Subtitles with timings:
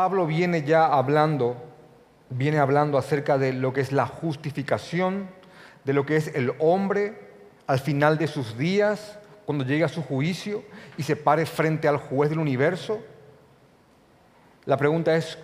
[0.00, 1.62] Pablo viene ya hablando,
[2.30, 5.28] viene hablando acerca de lo que es la justificación,
[5.84, 7.18] de lo que es el hombre
[7.66, 10.62] al final de sus días, cuando llegue a su juicio
[10.96, 13.02] y se pare frente al juez del universo.
[14.64, 15.36] La pregunta es,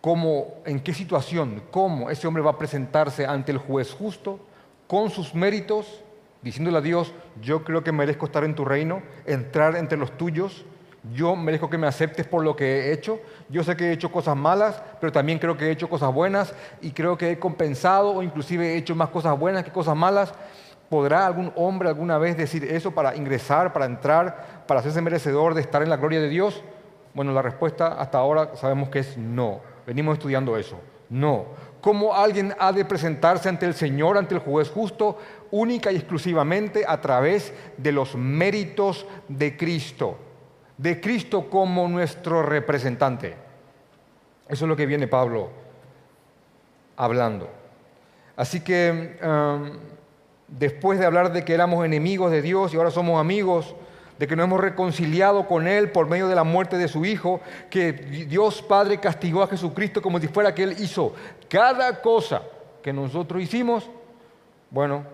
[0.00, 4.40] ¿cómo, en qué situación, cómo ese hombre va a presentarse ante el juez justo,
[4.88, 6.02] con sus méritos,
[6.42, 10.64] diciéndole a Dios, yo creo que merezco estar en tu reino, entrar entre los tuyos,
[11.12, 13.20] yo merezco que me aceptes por lo que he hecho.
[13.48, 16.54] Yo sé que he hecho cosas malas, pero también creo que he hecho cosas buenas
[16.80, 20.32] y creo que he compensado o inclusive he hecho más cosas buenas que cosas malas.
[20.88, 25.60] ¿Podrá algún hombre alguna vez decir eso para ingresar, para entrar, para hacerse merecedor de
[25.60, 26.62] estar en la gloria de Dios?
[27.14, 29.60] Bueno, la respuesta hasta ahora sabemos que es no.
[29.86, 30.78] Venimos estudiando eso.
[31.08, 31.46] No.
[31.80, 35.18] ¿Cómo alguien ha de presentarse ante el Señor, ante el juez justo,
[35.50, 40.18] única y exclusivamente a través de los méritos de Cristo?
[40.78, 43.34] De Cristo como nuestro representante.
[44.48, 45.50] Eso es lo que viene Pablo
[46.96, 47.48] hablando.
[48.36, 49.18] Así que...
[49.22, 49.96] Um,
[50.48, 53.74] después de hablar de que éramos enemigos de Dios y ahora somos amigos,
[54.18, 57.40] de que nos hemos reconciliado con Él por medio de la muerte de su Hijo,
[57.68, 61.14] que Dios Padre castigó a Jesucristo como si fuera que Él hizo
[61.48, 62.42] cada cosa
[62.82, 63.90] que nosotros hicimos,
[64.70, 65.04] bueno,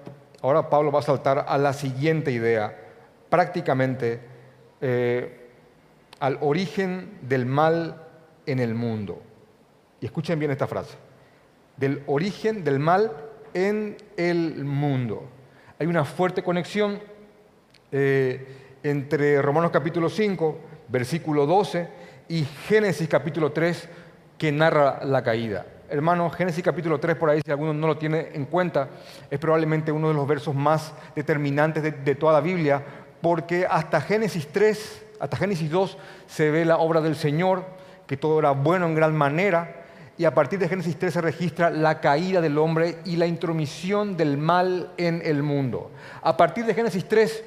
[0.40, 2.76] ahora Pablo va a saltar a la siguiente idea,
[3.28, 4.20] prácticamente
[4.80, 5.41] eh,
[6.22, 8.00] al origen del mal
[8.46, 9.20] en el mundo.
[10.00, 10.96] Y escuchen bien esta frase,
[11.76, 13.10] del origen del mal
[13.54, 15.24] en el mundo.
[15.80, 17.00] Hay una fuerte conexión
[17.90, 18.46] eh,
[18.84, 21.88] entre Romanos capítulo 5, versículo 12,
[22.28, 23.88] y Génesis capítulo 3,
[24.38, 25.66] que narra la caída.
[25.88, 28.88] Hermanos, Génesis capítulo 3, por ahí, si alguno no lo tiene en cuenta,
[29.28, 32.80] es probablemente uno de los versos más determinantes de, de toda la Biblia,
[33.20, 37.64] porque hasta Génesis 3, hasta Génesis 2, se ve la obra del Señor,
[38.08, 39.84] que todo era bueno en gran manera,
[40.18, 44.16] y a partir de Génesis 3 se registra la caída del hombre y la intromisión
[44.16, 45.92] del mal en el mundo.
[46.22, 47.44] A partir de Génesis 3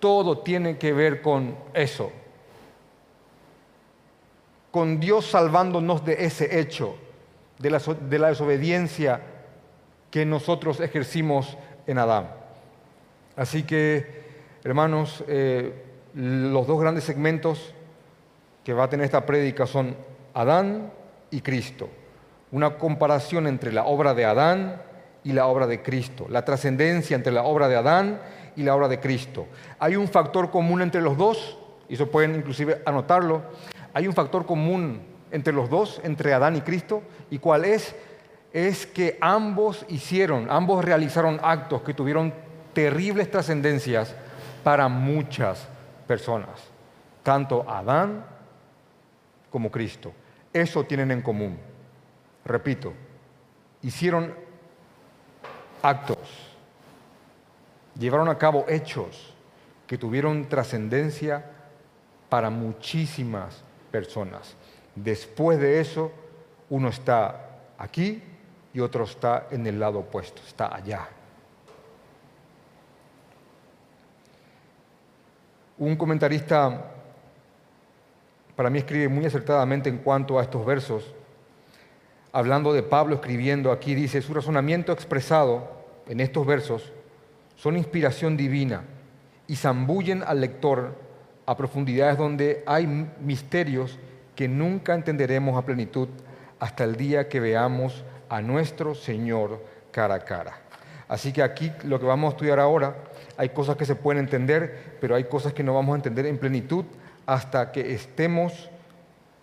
[0.00, 2.10] todo tiene que ver con eso,
[4.72, 6.96] con Dios salvándonos de ese hecho,
[7.60, 7.70] de
[8.18, 9.20] la, desobediencia
[10.10, 11.56] que nosotros ejercimos
[11.86, 12.30] en Adán.
[13.36, 14.24] Así que,
[14.64, 15.85] hermanos, eh,
[16.16, 17.74] los dos grandes segmentos
[18.64, 19.94] que va a tener esta prédica son
[20.32, 20.90] Adán
[21.30, 21.90] y Cristo.
[22.52, 24.80] Una comparación entre la obra de Adán
[25.24, 26.26] y la obra de Cristo.
[26.30, 28.20] La trascendencia entre la obra de Adán
[28.56, 29.46] y la obra de Cristo.
[29.78, 33.42] Hay un factor común entre los dos, y eso pueden inclusive anotarlo.
[33.92, 37.94] Hay un factor común entre los dos, entre Adán y Cristo, y cuál es?
[38.54, 42.32] Es que ambos hicieron, ambos realizaron actos que tuvieron
[42.72, 44.14] terribles trascendencias
[44.64, 45.68] para muchas
[46.06, 46.60] personas,
[47.22, 48.24] tanto Adán
[49.50, 50.12] como Cristo.
[50.52, 51.58] Eso tienen en común.
[52.44, 52.92] Repito,
[53.82, 54.34] hicieron
[55.82, 56.18] actos,
[57.98, 59.34] llevaron a cabo hechos
[59.86, 61.44] que tuvieron trascendencia
[62.28, 64.54] para muchísimas personas.
[64.94, 66.12] Después de eso,
[66.70, 68.22] uno está aquí
[68.72, 71.08] y otro está en el lado opuesto, está allá.
[75.78, 76.92] Un comentarista
[78.56, 81.14] para mí escribe muy acertadamente en cuanto a estos versos.
[82.32, 85.68] Hablando de Pablo escribiendo aquí, dice, su razonamiento expresado
[86.08, 86.92] en estos versos
[87.56, 88.84] son inspiración divina
[89.46, 90.94] y zambullen al lector
[91.44, 92.86] a profundidades donde hay
[93.20, 93.98] misterios
[94.34, 96.08] que nunca entenderemos a plenitud
[96.58, 100.58] hasta el día que veamos a nuestro Señor cara a cara.
[101.08, 102.96] Así que aquí lo que vamos a estudiar ahora,
[103.36, 106.38] hay cosas que se pueden entender, pero hay cosas que no vamos a entender en
[106.38, 106.84] plenitud
[107.26, 108.70] hasta que estemos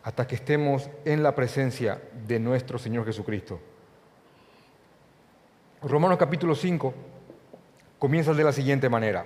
[0.03, 3.59] hasta que estemos en la presencia de nuestro Señor Jesucristo.
[5.81, 6.93] Romanos capítulo 5
[7.99, 9.25] comienza de la siguiente manera.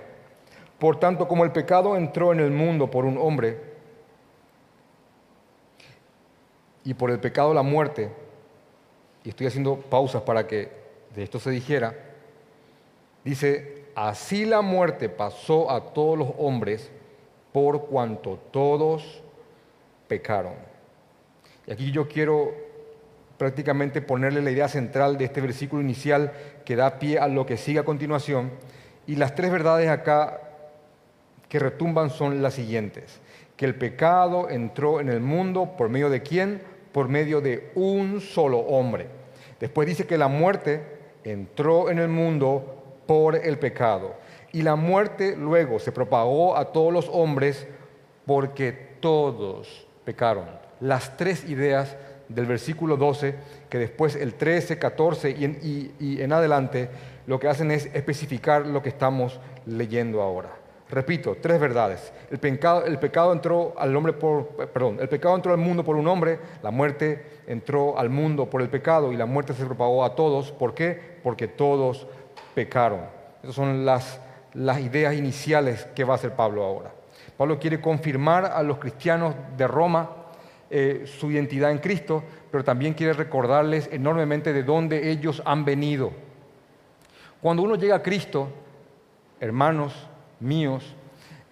[0.78, 3.60] Por tanto, como el pecado entró en el mundo por un hombre
[6.84, 8.12] y por el pecado la muerte,
[9.24, 10.70] y estoy haciendo pausas para que
[11.14, 11.92] de esto se dijera,
[13.24, 16.90] dice, así la muerte pasó a todos los hombres
[17.52, 19.22] por cuanto todos
[20.06, 20.54] pecaron.
[21.66, 22.54] Y aquí yo quiero
[23.38, 26.32] prácticamente ponerle la idea central de este versículo inicial
[26.64, 28.52] que da pie a lo que sigue a continuación.
[29.06, 30.40] Y las tres verdades acá
[31.48, 33.20] que retumban son las siguientes.
[33.56, 36.62] Que el pecado entró en el mundo por medio de quién?
[36.92, 39.06] Por medio de un solo hombre.
[39.58, 40.82] Después dice que la muerte
[41.24, 42.77] entró en el mundo
[43.08, 44.16] por el pecado.
[44.52, 47.66] Y la muerte luego se propagó a todos los hombres
[48.26, 50.44] porque todos pecaron.
[50.80, 51.96] las tres ideas
[52.28, 53.34] del versículo 12,
[53.70, 56.90] que después el 13, 14 y en, adelante
[57.26, 60.50] lo que hacen es especificar lo que estamos leyendo ahora.
[60.90, 62.12] Repito, tres verdades.
[62.30, 65.96] El pecado, el pecado, entró al hombre por, perdón, el pecado entró al mundo por
[65.96, 70.04] un hombre, la muerte entró al mundo por el pecado y la muerte se propagó
[70.04, 70.52] a todos.
[70.52, 71.18] ¿Por qué?
[71.22, 72.06] Porque todos
[72.58, 73.02] pecaron.
[73.40, 74.20] Esas son las,
[74.80, 76.90] ideas iniciales que va a hacer Pablo ahora.
[77.36, 80.10] Pablo quiere confirmar a los cristianos de Roma
[80.68, 86.10] eh, su identidad en Cristo, pero también quiere recordarles enormemente de dónde ellos han venido.
[87.40, 88.48] Cuando uno llega a Cristo,
[89.38, 89.94] hermanos
[90.40, 90.96] míos,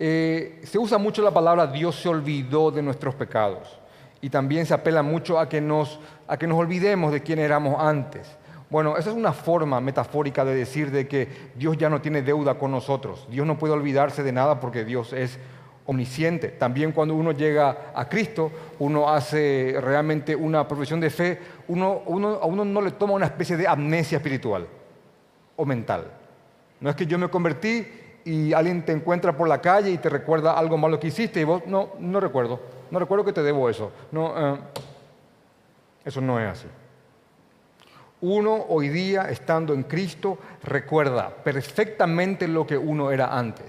[0.01, 3.79] eh, se usa mucho la palabra Dios se olvidó de nuestros pecados
[4.21, 7.81] y también se apela mucho a que nos, a que nos olvidemos de quién éramos
[7.81, 8.27] antes.
[8.69, 12.59] Bueno, esa es una forma metafórica de decir de que Dios ya no tiene deuda
[12.59, 13.27] con nosotros.
[13.31, 15.39] Dios no puede olvidarse de nada porque Dios es
[15.87, 16.49] omnisciente.
[16.49, 22.41] También cuando uno llega a Cristo, uno hace realmente una profesión de fe, uno, uno,
[22.43, 24.67] a uno no le toma una especie de amnesia espiritual
[25.55, 26.11] o mental.
[26.81, 27.87] No es que yo me convertí
[28.25, 31.45] y alguien te encuentra por la calle y te recuerda algo malo que hiciste y
[31.45, 32.61] vos, no, no recuerdo,
[32.91, 33.93] no recuerdo que te debo eso.
[34.11, 34.59] No, eh,
[36.05, 36.67] eso no es así.
[38.23, 43.67] Uno hoy día, estando en Cristo, recuerda perfectamente lo que uno era antes.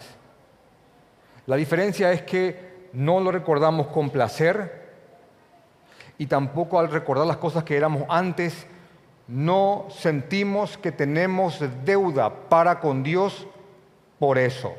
[1.48, 4.88] La diferencia es que no lo recordamos con placer
[6.18, 8.66] y tampoco al recordar las cosas que éramos antes,
[9.28, 13.46] no sentimos que tenemos deuda para con Dios
[14.18, 14.74] por eso.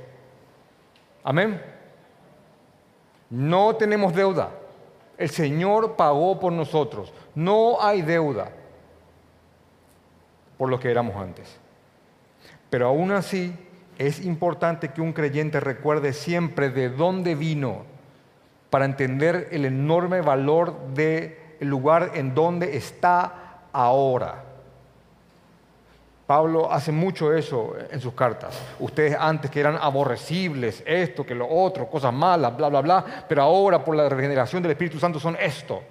[1.23, 1.63] Amén.
[3.29, 4.51] No tenemos deuda.
[5.19, 7.13] El Señor pagó por nosotros.
[7.35, 8.53] No hay deuda
[10.59, 11.57] por lo que éramos antes.
[12.69, 13.55] Pero aún así
[13.97, 17.85] es importante que un creyente recuerde siempre de dónde vino
[18.69, 24.45] para entender el enorme valor del lugar en donde está ahora.
[26.27, 28.61] Pablo hace mucho eso en sus cartas.
[28.79, 33.43] Ustedes antes que eran aborrecibles, esto, que lo otro, cosas malas, bla, bla, bla, pero
[33.43, 35.83] ahora por la regeneración del Espíritu Santo son esto.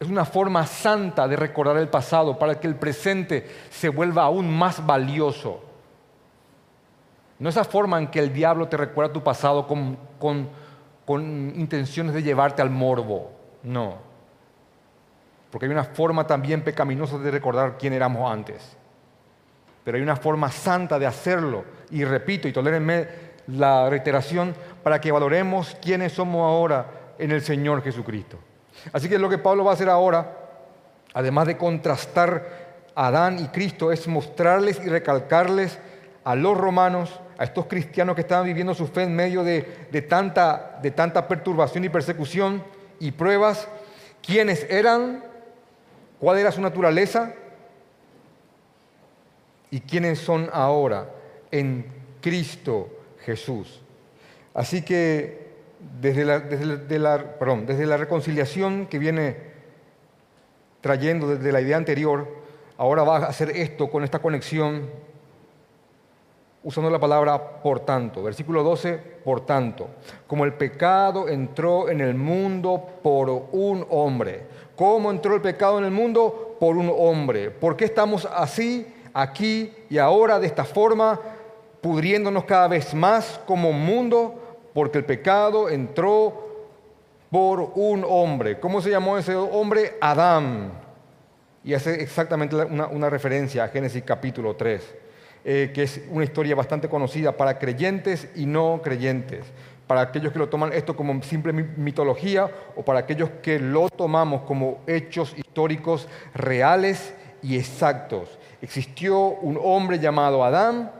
[0.00, 4.50] Es una forma santa de recordar el pasado para que el presente se vuelva aún
[4.50, 5.62] más valioso.
[7.38, 10.48] No esa forma en que el diablo te recuerda tu pasado con, con,
[11.06, 13.30] con intenciones de llevarte al morbo.
[13.62, 14.10] No
[15.50, 18.76] porque hay una forma también pecaminosa de recordar quién éramos antes.
[19.84, 21.64] Pero hay una forma santa de hacerlo.
[21.90, 23.08] Y repito, y tolérenme
[23.48, 28.38] la reiteración, para que valoremos quiénes somos ahora en el Señor Jesucristo.
[28.92, 30.36] Así que lo que Pablo va a hacer ahora,
[31.14, 35.78] además de contrastar a Adán y Cristo, es mostrarles y recalcarles
[36.24, 39.62] a los romanos, a estos cristianos que estaban viviendo su fe en medio de,
[40.08, 42.62] tanta, de tanta perturbación y persecución
[42.98, 43.68] y pruebas,
[44.22, 45.30] quiénes eran
[46.20, 47.32] ¿Cuál era su naturaleza?
[49.70, 51.08] ¿Y quiénes son ahora
[51.50, 51.86] en
[52.20, 52.90] Cristo
[53.24, 53.80] Jesús?
[54.52, 55.39] Así que
[56.00, 59.36] desde la, desde la, perdón, desde la reconciliación que viene
[60.80, 62.26] trayendo desde la idea anterior,
[62.76, 64.88] ahora va a hacer esto con esta conexión
[66.62, 68.22] usando la palabra por tanto.
[68.22, 69.88] Versículo 12, por tanto,
[70.26, 74.46] como el pecado entró en el mundo por un hombre.
[74.76, 76.56] ¿Cómo entró el pecado en el mundo?
[76.58, 77.50] Por un hombre.
[77.50, 81.20] ¿Por qué estamos así, aquí y ahora, de esta forma,
[81.80, 84.49] pudriéndonos cada vez más como mundo?
[84.72, 86.50] Porque el pecado entró
[87.30, 88.58] por un hombre.
[88.58, 89.96] ¿Cómo se llamó ese hombre?
[90.00, 90.72] Adán.
[91.62, 94.94] Y hace exactamente una, referencia a Génesis capítulo 3.
[95.42, 99.46] Eh, que es una historia bastante conocida para creyentes y no creyentes,
[99.86, 104.42] para aquellos que lo toman esto como simple mitología o para aquellos que lo tomamos
[104.42, 108.38] como hechos históricos reales y exactos.
[108.60, 110.92] Existió un hombre llamado Adán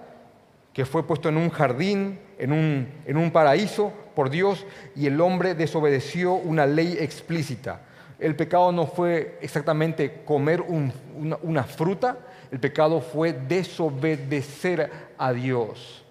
[0.73, 5.21] que fue puesto en un jardín, en un, en un paraíso por Dios, y el
[5.21, 7.81] hombre desobedeció una ley explícita.
[8.19, 12.19] El pecado no fue exactamente comer una fruta,
[12.51, 16.05] el pecado fue desobedecer a Dios.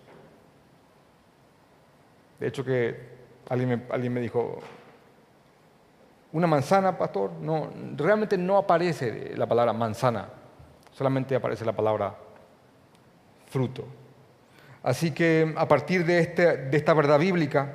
[2.40, 3.10] De hecho que
[3.50, 4.60] alguien me, dijo,
[6.32, 10.30] una manzana, pastor, no, realmente no aparece la palabra manzana,
[10.92, 12.16] solamente aparece la palabra
[13.48, 13.86] fruto.
[14.84, 17.74] Así que a partir de, este, de esta verdad bíblica,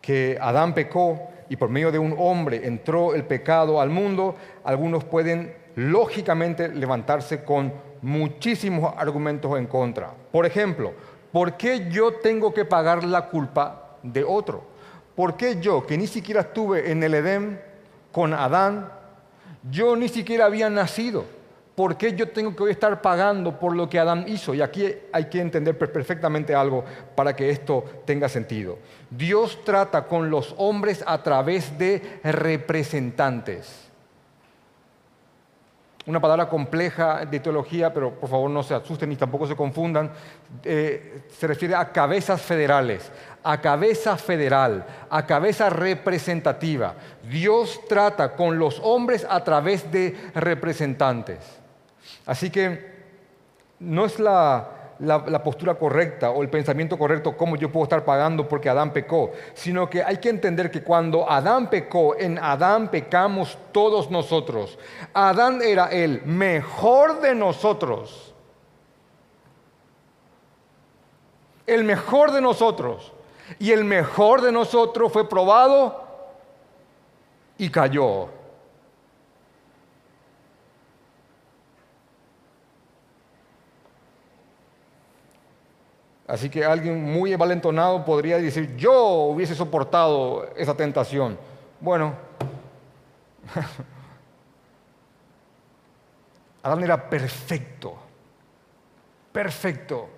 [0.00, 5.04] que Adán pecó y por medio de un hombre entró el pecado al mundo, algunos
[5.04, 10.12] pueden lógicamente levantarse con muchísimos argumentos en contra.
[10.32, 10.92] Por ejemplo,
[11.32, 14.70] ¿por qué yo tengo que pagar la culpa de otro?
[15.20, 17.60] ¿por qué yo, que ni siquiera estuve en el Edén
[18.10, 18.90] con Adán,
[19.70, 21.26] yo ni siquiera había nacido?
[21.80, 24.52] ¿Por qué yo tengo que estar pagando por lo que Adán hizo?
[24.52, 24.84] Y aquí
[25.14, 26.84] hay que entender perfectamente algo
[27.14, 28.76] para que esto tenga sentido.
[29.08, 33.90] Dios trata con los hombres a través de representantes
[36.06, 40.10] una palabra compleja de teología, pero por favor no se asusten ni tampoco se confundan,
[40.64, 43.10] eh, se refiere a cabezas federales,
[43.42, 46.94] a cabeza federal, a cabeza representativa.
[47.22, 51.59] Dios trata con los hombres a través de representantes.
[52.30, 52.78] Así que
[53.80, 58.46] no es la, la, postura correcta o el pensamiento correcto, cómo yo puedo estar pagando
[58.46, 63.58] porque Adán pecó, sino que hay que entender que cuando Adán pecó, en Adán pecamos
[63.72, 64.78] todos nosotros.
[65.12, 68.32] Adán era el mejor de nosotros.
[71.66, 73.12] El mejor de nosotros.
[73.58, 76.04] Y el mejor de nosotros fue probado
[77.58, 78.39] y cayó.
[86.30, 91.36] Así que alguien muy valentonado podría decir, yo hubiese soportado esa tentación.
[91.80, 92.14] Bueno,
[96.62, 97.96] Adán era perfecto,
[99.32, 100.08] perfecto.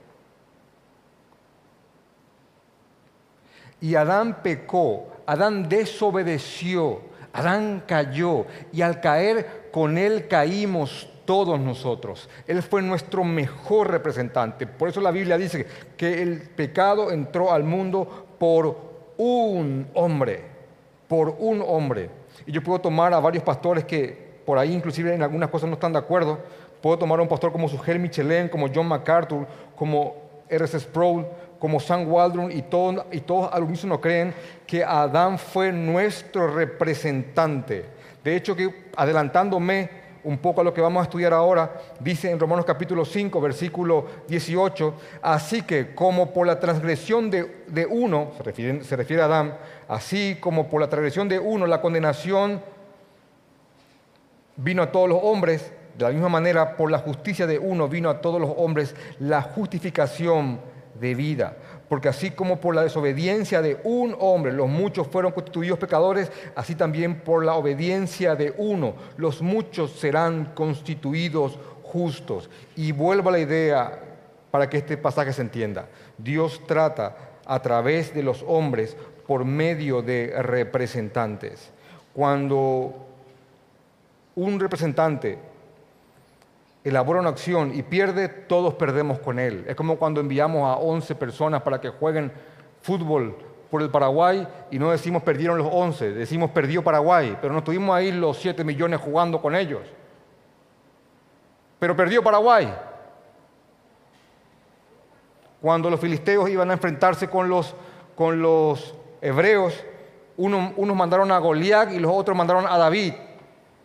[3.81, 7.01] Y Adán pecó, Adán desobedeció,
[7.33, 12.29] Adán cayó y al caer con él caímos todos nosotros.
[12.47, 14.67] Él fue nuestro mejor representante.
[14.67, 18.77] Por eso la Biblia dice que el pecado entró al mundo por
[19.17, 20.45] un hombre,
[21.09, 22.11] por un hombre.
[22.47, 25.75] Y yo puedo tomar a varios pastores que por ahí inclusive en algunas cosas no
[25.75, 26.39] están de acuerdo.
[26.81, 30.17] Puedo tomar a un pastor como Sugel Michelin, como John MacArthur, como
[30.49, 30.81] R.S.
[30.81, 31.25] Sproul,
[31.59, 34.35] como Sam Waldron y, todo, y todos al unísono creen
[34.67, 37.85] que Adán fue nuestro representante.
[38.25, 42.39] De hecho, que adelantándome, un poco a lo que vamos a estudiar ahora, dice en
[42.39, 48.85] Romanos capítulo 5, versículo 18, así que como por la transgresión de, uno, se refiere,
[48.85, 49.57] se refiere a Adán,
[49.89, 52.63] así como por la transgresión de uno la condenación
[54.57, 58.09] vino a todos los hombres, de la misma manera por la justicia de uno vino
[58.09, 60.61] a todos los hombres la justificación
[60.99, 61.57] de vida
[61.93, 66.75] porque así como por la desobediencia de un hombre los muchos fueron constituidos pecadores, así
[66.75, 72.49] también por la obediencia de uno los muchos serán constituidos justos.
[72.77, 74.01] Y vuelvo a la idea
[74.51, 75.87] para que este pasaje se entienda.
[76.17, 78.97] Dios trata a través de los hombres
[79.27, 81.73] por medio de representantes.
[82.15, 83.07] Cuando
[84.35, 85.39] un representante
[86.85, 89.65] elabora una acción y pierde, todos perdemos con él.
[89.69, 92.33] Es como cuando enviamos a 11 personas para que jueguen
[92.81, 93.37] fútbol
[93.71, 97.95] por el Paraguay y no decimos perdieron los 11, decimos perdió Paraguay, pero no estuvimos
[97.95, 99.83] ahí los 7 millones jugando con ellos.
[101.79, 102.73] Pero perdió Paraguay.
[105.61, 107.75] Cuando los filisteos iban a enfrentarse con los,
[108.17, 109.83] con los hebreos,
[110.37, 113.15] unos mandaron a Goliat y los otros mandaron a David.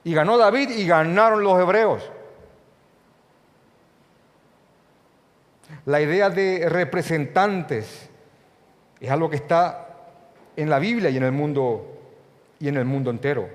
[0.03, 2.11] Y ganó David y ganaron los hebreos.
[5.85, 8.09] La idea de representantes
[8.99, 9.87] es algo que está
[10.55, 11.97] en la Biblia y en el mundo
[12.59, 13.47] y en el mundo entero.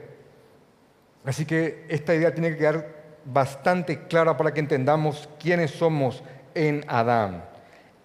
[1.25, 6.23] Así que esta idea tiene que quedar bastante clara para que entendamos quiénes somos
[6.55, 7.45] en Adán.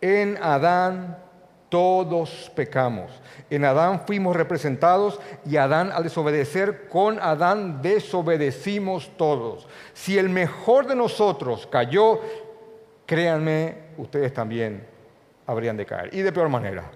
[0.01, 1.17] En Adán
[1.69, 3.11] todos pecamos.
[3.49, 9.67] En Adán fuimos representados y Adán al desobedecer, con Adán desobedecimos todos.
[9.93, 12.21] Si el mejor de nosotros cayó,
[13.05, 14.85] créanme, ustedes también
[15.45, 16.13] habrían de caer.
[16.13, 16.89] Y de peor manera,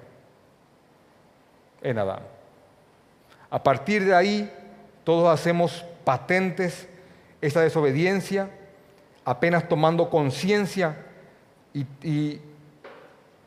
[1.81, 2.21] en Adán.
[3.49, 4.51] A partir de ahí,
[5.03, 6.87] todos hacemos patentes
[7.41, 8.49] esa desobediencia,
[9.25, 10.97] apenas tomando conciencia
[11.73, 12.41] y, y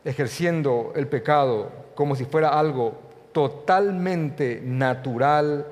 [0.05, 3.01] ejerciendo el pecado como si fuera algo
[3.33, 5.67] totalmente natural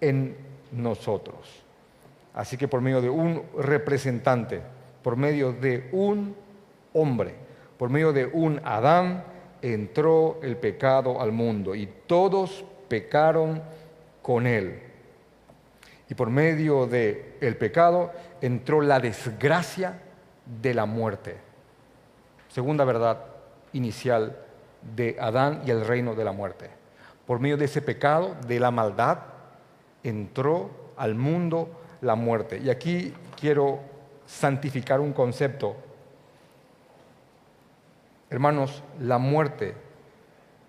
[0.00, 0.36] en
[0.72, 1.62] nosotros.
[2.34, 4.60] Así que por medio de un representante,
[5.02, 6.34] por medio de un
[6.94, 7.34] hombre.
[7.78, 9.24] Por medio de un Adán
[9.60, 13.62] entró el pecado al mundo y todos pecaron
[14.20, 14.82] con él.
[16.08, 20.00] Y por medio del el pecado entró la desgracia
[20.60, 21.36] de la muerte.
[22.48, 23.18] Segunda verdad
[23.72, 24.36] inicial
[24.94, 26.70] de Adán y el reino de la muerte.
[27.26, 29.18] Por medio de ese pecado, de la maldad,
[30.02, 32.58] entró al mundo la muerte.
[32.58, 33.80] Y aquí quiero
[34.26, 35.76] santificar un concepto
[38.32, 39.74] Hermanos, la muerte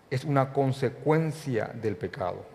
[0.10, 2.46] es una consecuencia del pecado.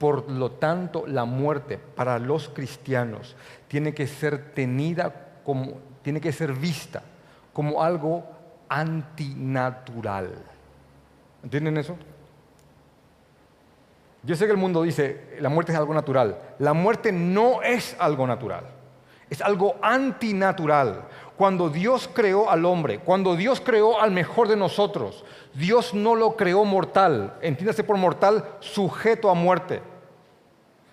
[0.00, 3.36] Por lo tanto, la muerte para los cristianos
[3.68, 7.04] tiene que ser tenida como, tiene que ser vista
[7.52, 8.24] como algo
[8.68, 10.34] antinatural.
[11.44, 11.96] ¿Entienden eso?
[14.24, 16.36] Yo sé que el mundo dice, la muerte es algo natural.
[16.58, 18.64] La muerte no es algo natural.
[19.30, 21.04] Es algo antinatural.
[21.42, 26.36] Cuando Dios creó al hombre, cuando Dios creó al mejor de nosotros, Dios no lo
[26.36, 29.82] creó mortal, entiéndase por mortal, sujeto a muerte.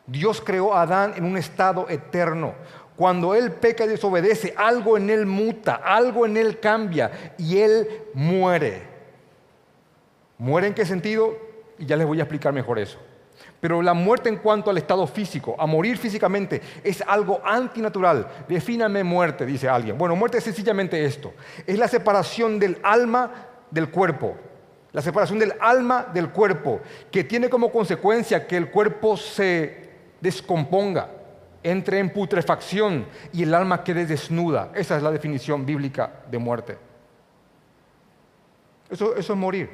[0.08, 2.56] Dios creó a Adán en un estado eterno.
[2.96, 7.88] Cuando él peca y desobedece, algo en él muta, algo en él cambia y él
[8.15, 8.88] muere.
[10.39, 11.38] ¿Muere en qué sentido?
[11.77, 12.98] Y ya les voy a explicar mejor eso.
[13.60, 18.28] Pero la muerte en cuanto al estado físico, a morir físicamente, es algo antinatural.
[18.48, 19.98] Defíname muerte, dice alguien.
[19.98, 21.34] Bueno, muerte es sencillamente esto.
[21.68, 23.32] Es la separación del alma
[23.70, 24.38] del cuerpo.
[24.92, 26.80] La separación del alma del cuerpo,
[27.12, 29.89] que tiene como consecuencia que el cuerpo se
[30.20, 31.10] descomponga,
[31.62, 34.72] entre en putrefacción y el alma quede desnuda.
[34.74, 36.78] Esa es la definición bíblica de muerte.
[38.89, 39.70] Eso, eso es morir.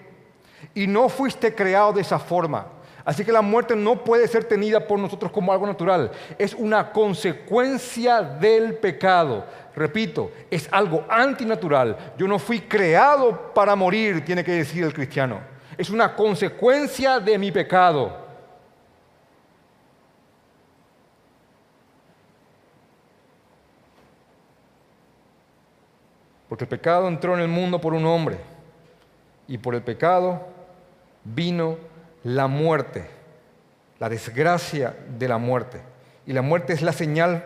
[0.73, 2.67] Y no fuiste creado de esa forma.
[3.05, 6.11] Así que la muerte no puede ser tenida por nosotros como algo natural.
[6.39, 9.45] Es una consecuencia del pecado.
[9.75, 12.13] Repito, es algo antinatural.
[12.17, 15.39] Yo no fui creado para morir, tiene que decir el cristiano.
[15.77, 18.25] Es una consecuencia de mi pecado.
[26.49, 28.39] Porque el pecado entró en el mundo por un hombre
[29.47, 30.41] y por el pecado
[31.23, 31.77] vino
[32.25, 33.05] la muerte,
[33.99, 35.79] la desgracia de la muerte.
[36.25, 37.45] Y la muerte es la señal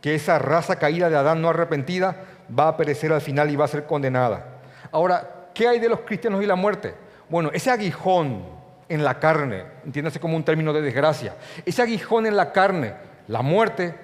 [0.00, 2.24] que esa raza caída de Adán no arrepentida
[2.56, 4.58] va a perecer al final y va a ser condenada.
[4.90, 6.94] Ahora, ¿qué hay de los cristianos y la muerte?
[7.28, 8.44] Bueno, ese aguijón
[8.88, 12.94] en la carne, entiéndase como un término de desgracia, ese aguijón en la carne,
[13.28, 13.94] la muerte,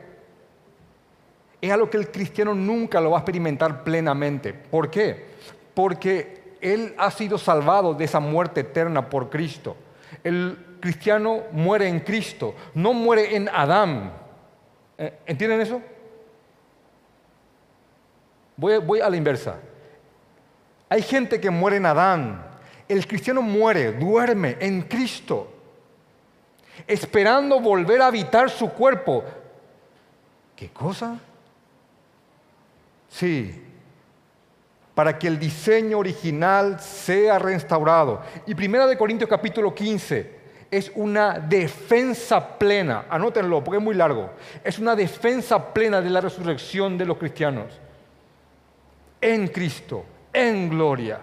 [1.61, 4.53] es algo que el cristiano nunca lo va a experimentar plenamente.
[4.53, 5.27] ¿Por qué?
[5.75, 9.77] Porque él ha sido salvado de esa muerte eterna por Cristo.
[10.25, 14.13] El cristiano muere en Cristo, no muere en Adán.
[14.99, 15.81] Eh, ¿Entienden eso?
[18.57, 19.59] Voy, voy a la inversa.
[20.89, 22.45] Hay gente que muere en Adán.
[22.89, 25.51] El cristiano muere, duerme en Cristo,
[26.87, 29.25] esperando volver a habitar su cuerpo.
[30.55, 31.19] ¿Qué cosa?
[33.09, 33.72] Sí,
[34.95, 38.23] para que el diseño original sea restaurado.
[38.47, 44.31] Y Primera de Corintios capítulo 15 es una defensa plena, anótenlo porque es muy largo,
[44.65, 47.81] es una defensa plena de la resurrección de los cristianos
[49.21, 51.21] en Cristo, en gloria.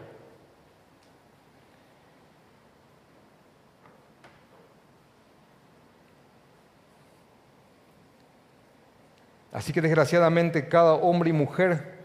[9.52, 12.00] Así que desgraciadamente cada hombre y mujer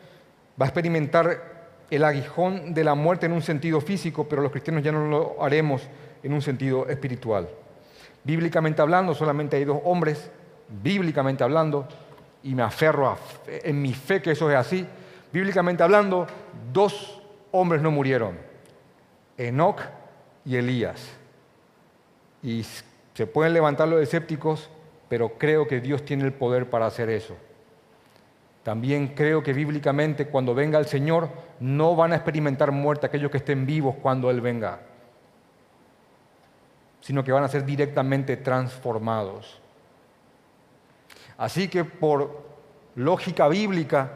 [0.60, 1.53] va a experimentar
[1.94, 5.42] el aguijón de la muerte en un sentido físico, pero los cristianos ya no lo
[5.42, 5.82] haremos
[6.22, 7.48] en un sentido espiritual.
[8.24, 10.30] Bíblicamente hablando, solamente hay dos hombres,
[10.82, 11.86] bíblicamente hablando,
[12.42, 14.86] y me aferro en mi fe que eso es así,
[15.32, 16.26] bíblicamente hablando,
[16.72, 18.38] dos hombres no murieron,
[19.36, 19.80] Enoch
[20.44, 21.10] y Elías.
[22.42, 22.64] Y
[23.14, 24.68] se pueden levantar los escépticos,
[25.08, 27.36] pero creo que Dios tiene el poder para hacer eso.
[28.64, 31.28] También creo que bíblicamente cuando venga el Señor
[31.60, 34.80] no van a experimentar muerte aquellos que estén vivos cuando Él venga,
[37.00, 39.60] sino que van a ser directamente transformados.
[41.36, 42.42] Así que por
[42.96, 44.12] lógica bíblica,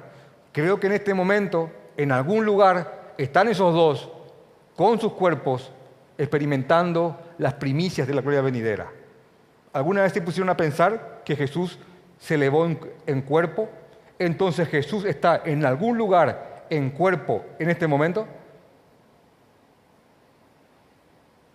[0.52, 4.10] creo que en este momento, en algún lugar, están esos dos
[4.76, 5.72] con sus cuerpos
[6.16, 8.90] experimentando las primicias de la gloria venidera.
[9.72, 11.78] ¿Alguna vez se pusieron a pensar que Jesús
[12.18, 12.66] se elevó
[13.06, 13.68] en, cuerpo?
[14.18, 18.26] Entonces Jesús está en algún lugar en cuerpo en este momento?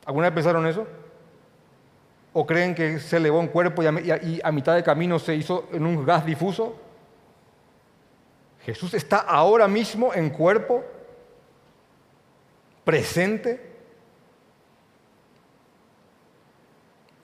[0.06, 0.88] ¿Alguna vez pensaron eso?
[2.34, 5.86] ¿O creen que se elevó en cuerpo y a, mitad de camino se hizo en
[5.86, 6.76] un gas difuso?
[8.66, 10.84] Jesús está ahora mismo en cuerpo,
[12.84, 13.72] presente,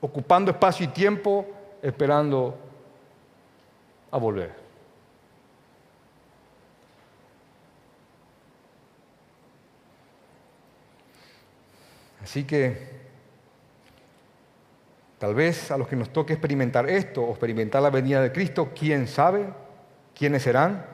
[0.01, 1.45] ocupando espacio y tiempo,
[1.81, 2.57] esperando
[4.11, 4.68] a volver.
[12.29, 12.77] Así que
[15.17, 18.69] tal vez a los que nos toque experimentar esto o experimentar la venida de Cristo,
[18.77, 19.47] quién sabe
[20.13, 20.85] quiénes serán,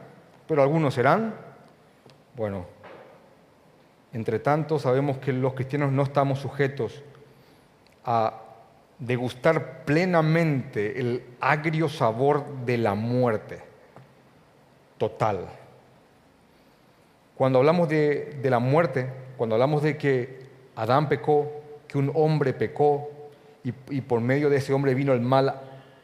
[0.48, 1.36] pero algunos serán.
[2.38, 2.66] Bueno,
[4.14, 7.04] Entre tanto, sabemos que los cristianos no estamos sujetos
[8.06, 8.42] a
[8.98, 13.62] degustar plenamente el agrio sabor de la muerte
[14.98, 15.50] total.
[17.36, 20.45] Cuando hablamos de, la muerte, cuando hablamos de que
[20.76, 21.52] Adán pecó,
[21.88, 23.10] que un hombre pecó
[23.64, 25.62] y, por medio de ese hombre vino el mal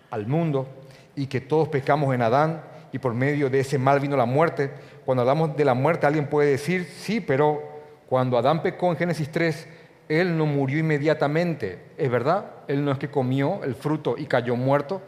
[0.09, 0.67] al mundo
[1.15, 4.71] y que todos pecamos en Adán y por medio de ese mal vino la muerte,
[5.05, 7.61] cuando hablamos de la muerte alguien puede decir, sí, pero
[8.09, 9.67] cuando Adán pecó en Génesis 3,
[10.09, 12.45] él no murió inmediatamente, ¿es verdad?
[12.67, 15.01] Él no es que comió el fruto y cayó muerto,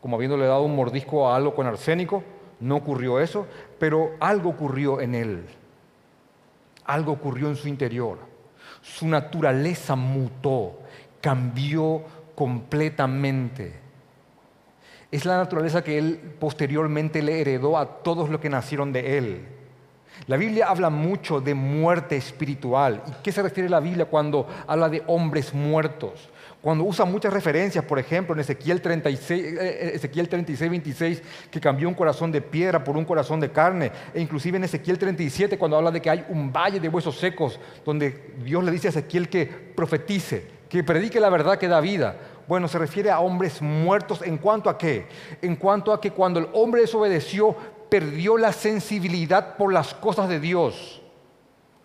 [0.00, 2.22] como habiéndole dado un mordisco a algo con arsénico,
[2.60, 3.46] no ocurrió eso,
[3.78, 5.46] pero algo ocurrió en él,
[6.84, 8.18] algo ocurrió en su interior,
[8.82, 10.80] su naturaleza mutó,
[11.20, 12.02] cambió
[12.34, 13.80] completamente.
[15.10, 19.46] Es la naturaleza que él posteriormente le heredó a todos los que nacieron de él.
[20.28, 23.02] La Biblia habla mucho de muerte espiritual.
[23.08, 26.28] ¿Y qué se refiere la Biblia cuando habla de hombres muertos?
[26.60, 31.60] Cuando usa muchas referencias, por ejemplo, en Ezequiel 36, eh, eh, Ezequiel 36, 26, que
[31.60, 35.58] cambió un corazón de piedra por un corazón de carne, e inclusive en Ezequiel 37,
[35.58, 38.90] cuando habla de que hay un valle de huesos secos, donde Dios le dice a
[38.90, 42.16] Ezequiel que profetice, que predique la verdad que da vida.
[42.46, 45.06] Bueno, se refiere a hombres muertos en cuanto a qué?
[45.40, 47.56] En cuanto a que cuando el hombre desobedeció,
[47.92, 51.02] perdió la sensibilidad por las cosas de Dios.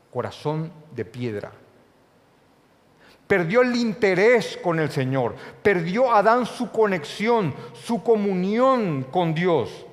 [0.10, 1.52] Corazón de piedra.
[3.28, 5.36] Perdió el interés con el Señor.
[5.62, 9.86] Perdió Adán su conexión, su comunión con Dios.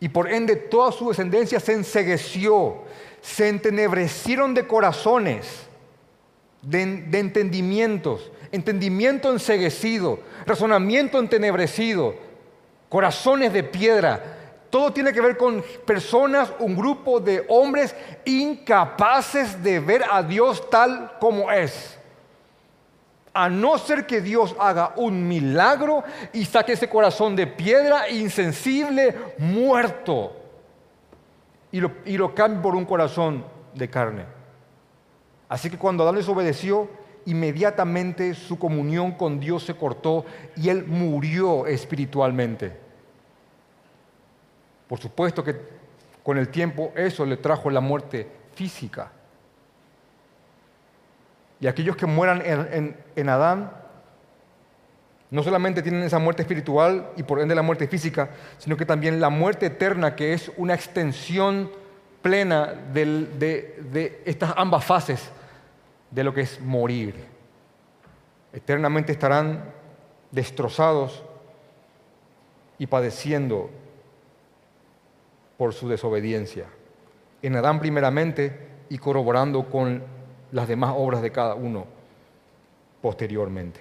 [0.00, 2.84] Y por ende toda su descendencia se ensegueció,
[3.20, 5.66] se entenebrecieron de corazones,
[6.62, 6.80] de,
[7.18, 12.29] entendimientos, entendimiento enseguecido, razonamiento entenebrecido,
[12.90, 14.20] corazones de piedra.
[14.68, 20.68] Todo tiene que ver con personas, un grupo de hombres incapaces de ver a Dios
[20.68, 21.98] tal como es.
[23.32, 29.16] A no ser que Dios haga un milagro y saque ese corazón de piedra insensible,
[29.38, 30.36] muerto,
[31.72, 34.24] y lo, y lo cambie por un corazón de carne.
[35.48, 36.88] Así que cuando Adán desobedeció,
[37.26, 40.24] inmediatamente su comunión con Dios se cortó
[40.56, 42.79] y él murió espiritualmente.
[44.90, 45.54] Por supuesto que
[46.24, 48.26] con el tiempo eso le trajo la muerte
[48.56, 49.12] física.
[51.60, 52.42] Y aquellos que mueran
[53.14, 53.70] en, Adán
[55.30, 59.20] no solamente tienen esa muerte espiritual y por ende la muerte física, sino que también
[59.20, 61.70] la muerte eterna, que es una extensión
[62.20, 63.04] plena de,
[63.92, 65.30] de estas ambas fases
[66.10, 67.14] de lo que es morir.
[68.52, 69.72] Eternamente estarán
[70.32, 71.22] destrozados
[72.76, 73.70] y padeciendo
[75.60, 76.64] por su desobediencia.
[77.42, 78.50] En Adán primeramente
[78.88, 80.02] y corroborando con
[80.52, 81.84] las demás obras de cada uno
[83.02, 83.78] posteriormente.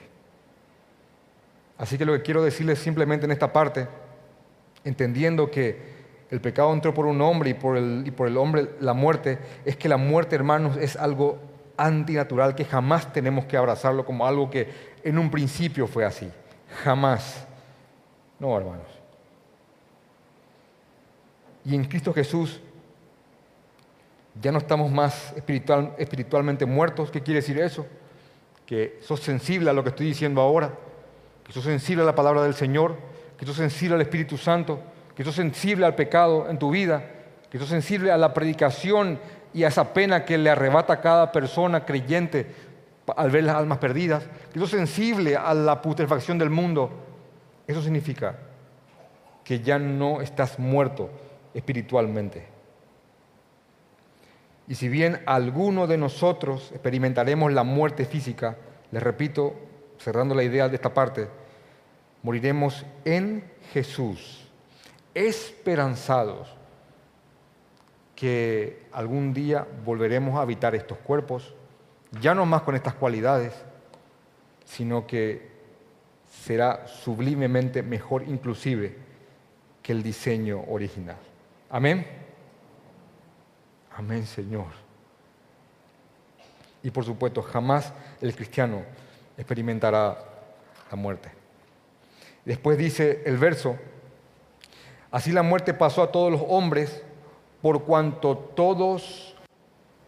[1.78, 3.88] Así que lo que quiero decirles simplemente en esta parte,
[4.84, 5.80] entendiendo que
[6.30, 9.96] el pecado entró por un hombre y por el, hombre la muerte, es que la
[9.96, 11.40] muerte, hermanos, es algo
[11.78, 14.68] antinatural que jamás tenemos que abrazarlo como algo que
[15.02, 16.30] en un principio fue así.
[16.84, 17.48] Jamás.
[18.38, 18.99] No, hermanos.
[21.66, 22.62] Y en Cristo Jesús
[24.42, 27.12] ya no estamos más espiritual, espiritualmente muertos.
[27.12, 27.86] ¿Qué quiere decir eso?
[28.66, 30.74] Que sos sensible a lo que estoy diciendo ahora,
[31.44, 32.96] que sos sensible a la palabra del Señor,
[33.38, 34.80] que sos sensible al Espíritu Santo,
[35.16, 37.04] que sos sensible al pecado en tu vida,
[37.50, 39.20] que sos sensible a la predicación
[39.54, 42.70] y a esa pena que le arrebata a cada persona creyente
[43.18, 46.92] al ver las almas perdidas, que sos sensible a la putrefacción del mundo.
[47.68, 48.38] Eso significa
[49.44, 51.10] que ya no estás muerto,
[51.54, 52.48] espiritualmente.
[54.68, 58.58] Y si bien alguno de nosotros experimentaremos la muerte física,
[58.92, 59.56] les repito,
[59.98, 61.28] cerrando la idea de esta parte,
[62.22, 64.48] moriremos en Jesús,
[65.14, 66.56] esperanzados
[68.16, 71.56] que algún día volveremos a habitar estos cuerpos,
[72.22, 73.54] ya no más con estas cualidades,
[74.66, 75.50] sino que
[76.30, 78.98] será sublimemente mejor inclusive
[79.82, 81.18] que el diseño original.
[81.70, 82.06] Amén.
[83.96, 84.68] Amén, Señor.
[86.82, 88.84] Y por supuesto, jamás el cristiano
[89.38, 90.18] experimentará
[90.90, 91.30] la muerte.
[92.46, 93.78] Después dice el verso,
[95.12, 97.04] así la muerte pasó a todos los hombres
[97.62, 99.36] por cuanto todos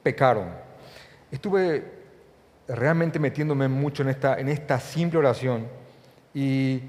[0.02, 0.50] pecaron.
[1.30, 2.02] Estuve
[2.68, 5.68] realmente metiéndome mucho en esta, en esta simple oración
[6.34, 6.82] y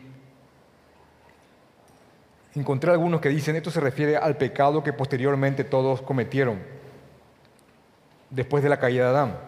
[2.54, 6.58] encontré algunos que dicen esto se refiere al pecado que posteriormente todos cometieron
[8.30, 9.38] después de la caída de Adán.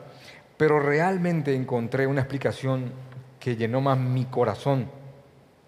[0.57, 2.93] Pero realmente encontré una explicación
[3.41, 4.89] que llenó más mi corazón,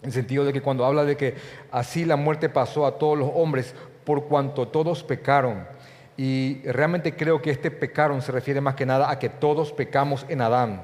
[0.01, 1.35] en el sentido de que cuando habla de que
[1.71, 5.67] así la muerte pasó a todos los hombres por cuanto todos pecaron,
[6.15, 10.25] y realmente creo que este pecaron se refiere más que nada a que todos pecamos
[10.29, 10.81] en Adán.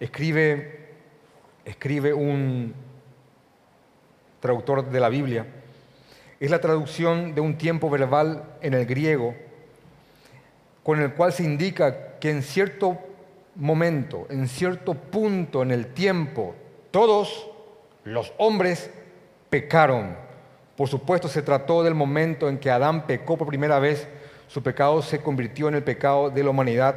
[0.00, 0.94] Escribe,
[1.64, 2.72] escribe un
[4.40, 5.46] traductor de la Biblia,
[6.44, 9.32] es la traducción de un tiempo verbal en el griego,
[10.82, 12.98] con el cual se indica que en cierto
[13.54, 16.56] momento, en cierto punto en el tiempo,
[16.90, 17.48] todos
[18.02, 18.90] los hombres
[19.50, 20.16] pecaron.
[20.76, 24.08] Por supuesto, se trató del momento en que Adán pecó por primera vez.
[24.48, 26.96] Su pecado se convirtió en el pecado de la humanidad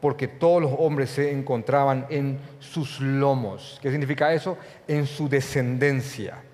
[0.00, 3.80] porque todos los hombres se encontraban en sus lomos.
[3.82, 4.56] ¿Qué significa eso?
[4.86, 6.44] En su descendencia.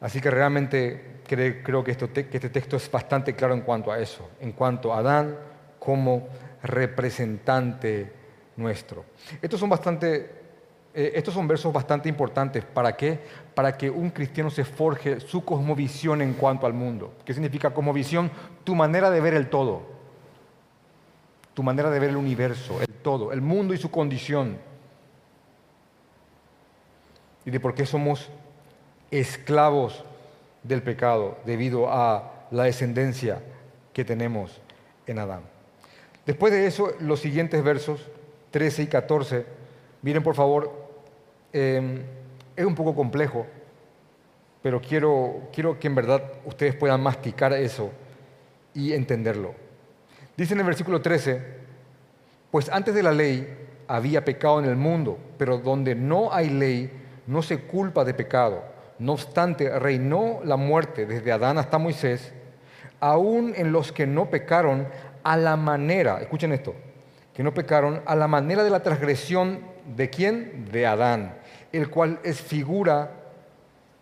[0.00, 4.52] Así que realmente creo que, este texto es bastante claro en cuanto a eso, en
[4.52, 5.36] cuanto a Adán
[5.78, 6.28] como
[6.62, 8.12] representante
[8.56, 9.04] nuestro.
[9.40, 10.30] Estos son, bastante,
[10.94, 12.64] eh, estos son versos bastante importantes.
[12.64, 13.20] ¿Para qué?
[13.54, 17.14] Para que un cristiano se forje su cosmovisión en cuanto al mundo.
[17.24, 18.30] ¿Qué significa cosmovisión?
[18.64, 19.82] Tu manera de ver el todo.
[21.54, 24.58] Tu manera de ver el universo, el todo, el mundo y su condición.
[27.46, 28.30] Y de por qué somos
[29.10, 30.04] esclavos
[30.62, 33.40] del pecado debido a la descendencia
[33.92, 34.60] que tenemos
[35.06, 35.42] en Adán.
[36.26, 38.00] Después de eso, los siguientes versos,
[38.50, 39.46] 13 y 14,
[40.02, 40.70] miren por favor,
[41.52, 42.02] em,
[42.56, 43.46] es un poco complejo,
[44.62, 47.90] pero quiero, quiero que en verdad ustedes puedan masticar eso
[48.74, 49.54] y entenderlo.
[50.36, 51.42] Dice en el versículo 13,
[52.50, 53.48] pues antes de la ley
[53.86, 56.90] había pecado en el mundo, pero donde no hay ley
[57.26, 58.75] no se culpa de pecado.
[58.98, 62.32] No obstante, reinó la muerte desde Adán hasta Moisés,
[63.00, 64.88] aún en los que no pecaron
[65.22, 66.74] a la manera, escuchen esto,
[67.34, 69.60] que no pecaron a la manera de la transgresión
[69.94, 70.68] de quién?
[70.72, 71.34] De Adán,
[71.72, 73.10] el cual es figura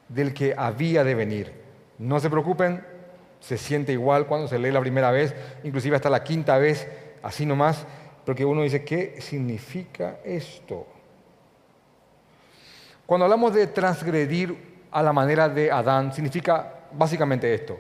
[0.09, 1.53] del que había de venir.
[1.99, 2.85] No se preocupen,
[3.41, 6.87] se siente igual cuando se lee la primera vez, inclusive hasta la quinta vez,
[7.23, 7.85] así nomás,
[8.25, 10.87] porque uno dice, ¿qué significa esto?
[13.07, 17.77] Cuando hablamos de transgredir a la manera de Adán significa básicamente esto.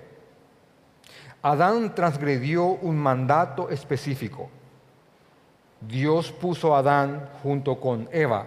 [1.42, 4.50] Adán transgredió un mandato específico.
[5.81, 8.46] Dios puso a Adán junto con Eva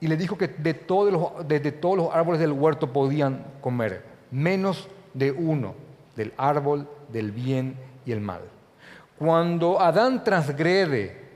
[0.00, 1.46] y le dijo que de todos los,
[1.78, 5.74] todos los árboles del huerto podían comer, menos de uno,
[6.16, 8.40] del árbol del bien y el mal.
[9.18, 11.26] Cuando Adán transgrede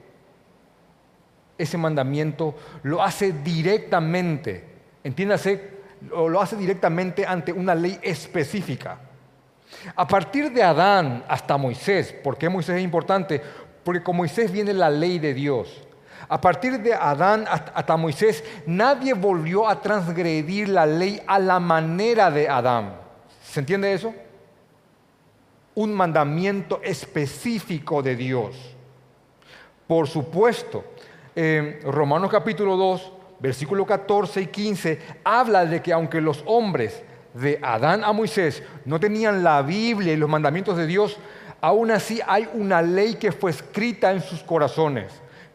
[1.59, 4.65] ese mandamiento, lo hace directamente,
[5.05, 5.80] entiéndase
[6.13, 8.99] o lo hace directamente ante una ley específica.
[9.95, 13.41] A partir de Adán hasta Moisés, ¿por qué Moisés es importante?
[13.85, 15.87] Porque con Moisés viene la ley de Dios.
[16.29, 22.31] A partir de Adán hasta Moisés, nadie volvió a transgredir la ley a la manera
[22.31, 22.95] de Adán.
[23.43, 24.15] ¿Se entiende eso?
[25.75, 28.77] Un mandamiento específico de Dios.
[29.87, 30.85] Por supuesto,
[31.35, 37.03] en Romanos capítulo 2, versículo 14 y 15, habla de que aunque los hombres
[37.35, 41.17] de Adán a Moisés no tenían la Biblia y los mandamientos de Dios,
[41.61, 45.13] aún así hay una ley que fue escrita en sus corazones.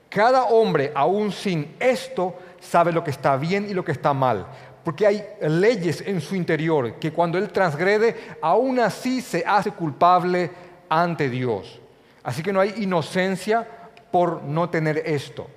[0.10, 4.48] Cada hombre, aún sin esto, sabe lo que está bien y lo que está mal.
[4.84, 10.52] Porque hay leyes en su interior que cuando él transgrede, aún así se hace culpable
[10.88, 11.82] ante Dios.
[12.24, 13.68] Así que no hay inocencia
[14.12, 15.48] por no tener esto.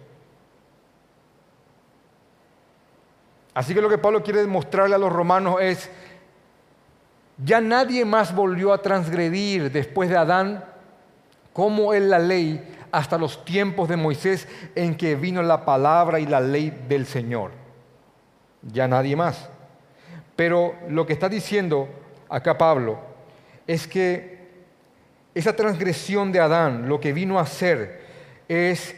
[3.59, 5.91] Así que lo que Pablo quiere demostrarle a los romanos es,
[7.39, 10.65] ya nadie más volvió a transgredir después de Adán
[11.53, 16.27] como en la ley hasta los tiempos de Moisés en que vino la palabra y
[16.27, 17.51] la ley del Señor.
[18.63, 19.51] Ya nadie más.
[20.37, 21.89] Pero lo que está diciendo
[22.29, 23.01] acá Pablo
[23.67, 24.39] es que
[25.35, 28.03] esa transgresión de Adán lo que vino a hacer
[28.47, 28.95] es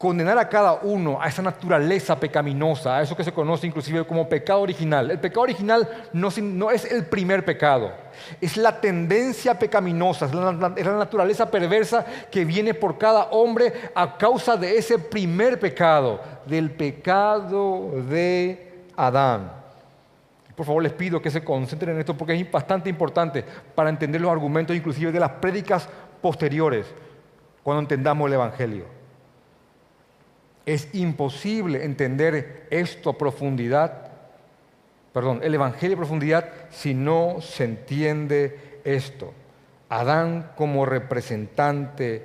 [0.00, 4.26] condenar a cada uno a esa naturaleza pecaminosa, a eso que se conoce inclusive como
[4.26, 5.10] pecado original.
[5.10, 7.92] El pecado original no, es el primer pecado,
[8.40, 13.74] es la tendencia pecaminosa, es la, es la naturaleza perversa que viene por cada hombre
[13.94, 19.52] a causa de ese primer pecado, del pecado de Adán.
[20.56, 24.22] Por favor, les pido que se concentren en esto porque es bastante importante para entender
[24.22, 25.86] los argumentos inclusive de las prédicas
[26.22, 26.86] posteriores
[27.62, 28.99] cuando entendamos el Evangelio.
[30.66, 34.10] Es imposible entender esto a profundidad
[35.12, 39.32] perdón, el Evangelio de profundidad si no se entiende esto.
[39.88, 42.24] Adán como representante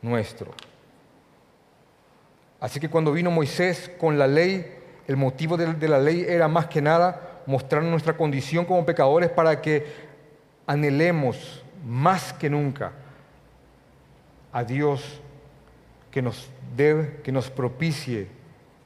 [0.00, 0.52] nuestro.
[2.60, 4.74] Así que cuando vino Moisés con la ley,
[5.06, 9.60] el motivo de, la ley era más que nada mostrar nuestra condición como pecadores para
[9.60, 9.86] que
[10.66, 12.92] anhelemos más que nunca
[14.50, 15.20] a Dios
[16.14, 18.28] que nos debe, que nos propicie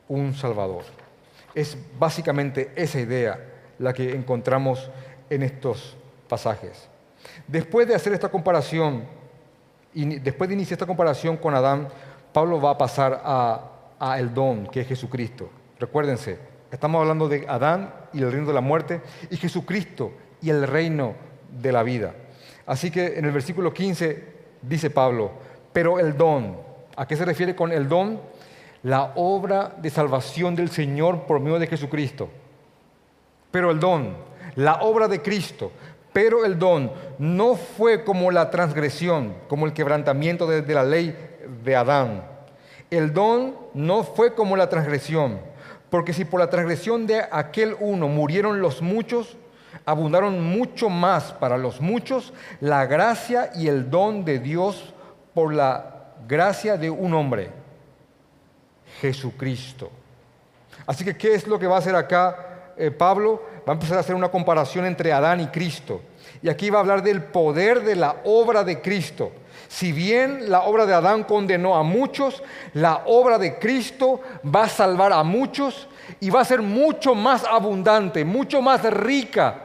[0.08, 0.84] un Salvador.
[1.54, 3.38] Es básicamente esa idea
[3.78, 4.90] la que encontramos
[5.28, 5.94] en estos
[6.26, 6.88] pasajes.
[7.46, 9.04] Después de hacer esta comparación,
[9.92, 11.88] y después de iniciar esta comparación con Adán,
[12.32, 15.50] Pablo va a pasar a, a el don, que es Jesucristo.
[15.78, 16.38] Recuérdense,
[16.70, 21.14] estamos hablando de Adán y el reino de la muerte, y Jesucristo y el reino
[21.60, 22.14] de la vida.
[22.64, 24.24] Así que en el versículo 15
[24.62, 25.32] dice Pablo,
[25.74, 26.67] pero el don,
[26.98, 28.20] ¿a qué se refiere con el don?
[28.82, 32.28] La obra de salvación del Señor por medio de Jesucristo.
[33.52, 34.16] Pero el don,
[34.56, 35.70] la obra de Cristo,
[36.12, 41.16] pero el don no fue como la transgresión, como el quebrantamiento de, de la ley
[41.64, 42.24] de Adán.
[42.90, 45.38] El don no fue como la transgresión,
[45.90, 49.36] porque si por la transgresión de aquel uno murieron los muchos,
[49.84, 54.94] abundaron mucho más para los muchos la gracia y el don de Dios
[55.34, 55.97] por la
[56.28, 57.50] gracia de un hombre,
[59.00, 59.90] Jesucristo.
[60.86, 63.42] Así que, ¿qué es lo que va a hacer acá eh, Pablo?
[63.66, 66.02] Va a empezar a hacer una comparación entre Adán y Cristo.
[66.42, 69.32] Y aquí va a hablar del poder de la obra de Cristo.
[69.68, 72.42] Si bien la obra de Adán condenó a muchos,
[72.74, 75.88] la obra de Cristo va a salvar a muchos
[76.20, 79.62] y va a ser mucho más abundante, mucho más rica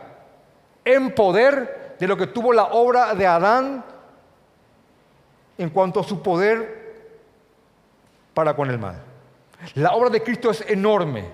[0.83, 3.85] en poder de lo que tuvo la obra de Adán
[5.57, 6.83] en cuanto a su poder
[8.33, 9.01] para con el mal.
[9.75, 11.25] La obra de Cristo es enorme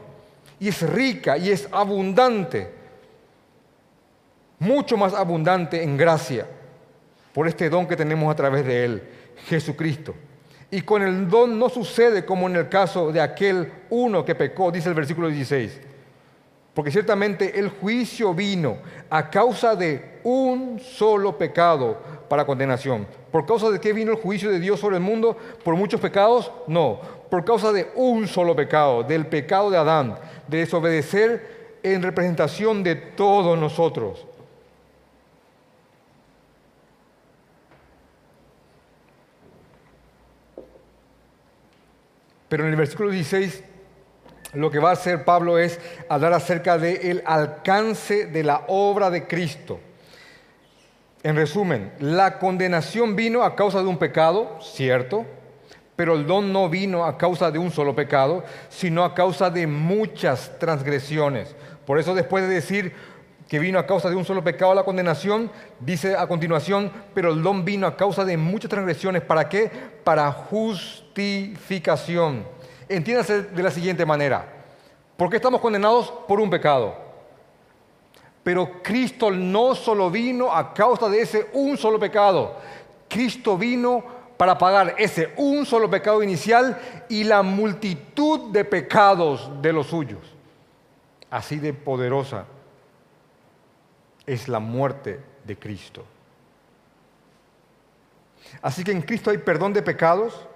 [0.60, 2.72] y es rica y es abundante,
[4.60, 6.46] mucho más abundante en gracia
[7.34, 9.04] por este don que tenemos a través de Él,
[9.48, 10.14] Jesucristo.
[10.72, 14.72] Y con el don no sucede como en el caso de aquel uno que pecó,
[14.72, 15.82] dice el versículo 16.
[16.74, 18.78] Porque ciertamente el juicio vino
[19.10, 23.08] a causa de un solo pecado para condenación.
[23.32, 25.36] ¿Por causa de qué vino el juicio de Dios sobre el mundo?
[25.64, 26.52] ¿Por muchos pecados?
[26.68, 27.02] No.
[27.30, 32.96] Por causa de un solo pecado, del pecado de Adán, de desobedecer en representación de
[32.96, 34.26] todos nosotros.
[42.48, 43.64] Pero en el versículo 16
[44.54, 49.28] lo que va a hacer Pablo es hablar acerca del alcance de la obra de
[49.28, 49.80] Cristo.
[51.22, 55.26] En resumen, la condenación vino a causa de un pecado, cierto,
[55.98, 59.68] pero el don no vino a causa de un solo pecado, sino a causa de
[59.68, 61.54] muchas transgresiones.
[61.86, 62.94] Por eso después de decir
[63.50, 65.52] que vino a causa de un solo pecado la condenación,
[65.82, 69.22] dice a continuación, pero el don vino a causa de muchas transgresiones.
[69.22, 69.70] ¿Para qué?
[70.06, 72.46] Para justificación.
[72.88, 74.48] Entiéndase de la siguiente manera.
[75.18, 76.14] ¿Por qué estamos condenados?
[76.30, 77.09] Por un pecado.
[78.50, 82.56] Pero Cristo no solo vino a causa de ese un solo pecado.
[83.08, 84.04] Cristo vino
[84.38, 90.22] para pagar ese un solo pecado inicial y la multitud de pecados de los suyos.
[91.30, 92.46] Así de poderosa
[94.26, 96.04] es la muerte de Cristo.
[98.64, 100.48] Así que en Cristo hay perdón de pecados.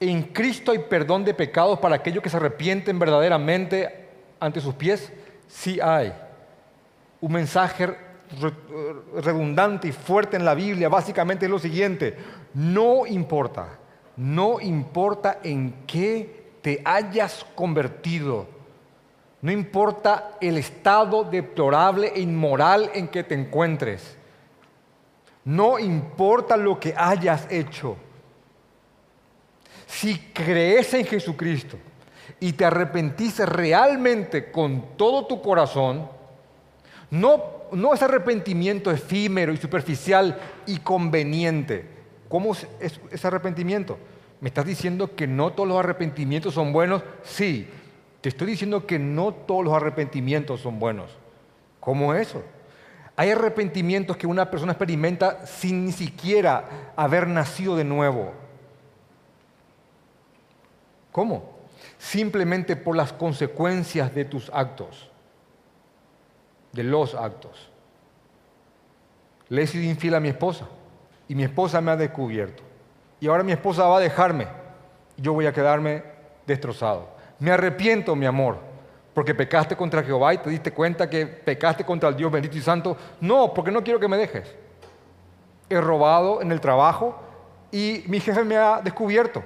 [0.00, 4.08] En Cristo hay perdón de pecados para aquellos que se arrepienten verdaderamente
[4.40, 5.12] ante sus pies.
[5.46, 6.23] Sí hay.
[7.24, 7.96] Un mensaje
[9.14, 12.16] redundante y fuerte en la Biblia básicamente es lo siguiente.
[12.52, 13.78] No importa,
[14.16, 18.54] no importa en qué te hayas convertido
[19.44, 24.16] no importa el estado deplorable e inmoral en que te encuentres.
[25.44, 27.94] No importa lo que hayas hecho.
[29.86, 31.76] Si crees en Jesucristo
[32.40, 36.08] y te arrepentiste realmente con todo tu corazón,
[37.14, 40.36] no, no es arrepentimiento efímero y superficial
[40.66, 41.86] y conveniente.
[42.28, 43.98] ¿Cómo es ese arrepentimiento?
[44.40, 47.04] ¿Me estás diciendo que no todos los arrepentimientos son buenos?
[47.22, 47.68] Sí,
[48.20, 51.16] te estoy diciendo que no todos los arrepentimientos son buenos.
[51.78, 52.42] ¿Cómo eso?
[53.14, 58.32] Hay arrepentimientos que una persona experimenta sin ni siquiera haber nacido de nuevo.
[61.12, 61.58] ¿Cómo?
[61.96, 65.12] Simplemente por las consecuencias de tus actos,
[66.74, 67.70] de los actos.
[69.48, 70.66] Le he sido infiel a mi esposa
[71.28, 72.62] y mi esposa me ha descubierto.
[73.20, 74.46] Y ahora mi esposa va a dejarme
[75.16, 76.02] y yo voy a quedarme
[76.46, 77.08] destrozado.
[77.38, 78.58] Me arrepiento, mi amor,
[79.14, 82.60] porque pecaste contra Jehová y te diste cuenta que pecaste contra el Dios bendito y
[82.60, 82.96] santo.
[83.20, 84.54] No, porque no quiero que me dejes.
[85.68, 87.20] He robado en el trabajo
[87.70, 89.42] y mi jefe me ha descubierto,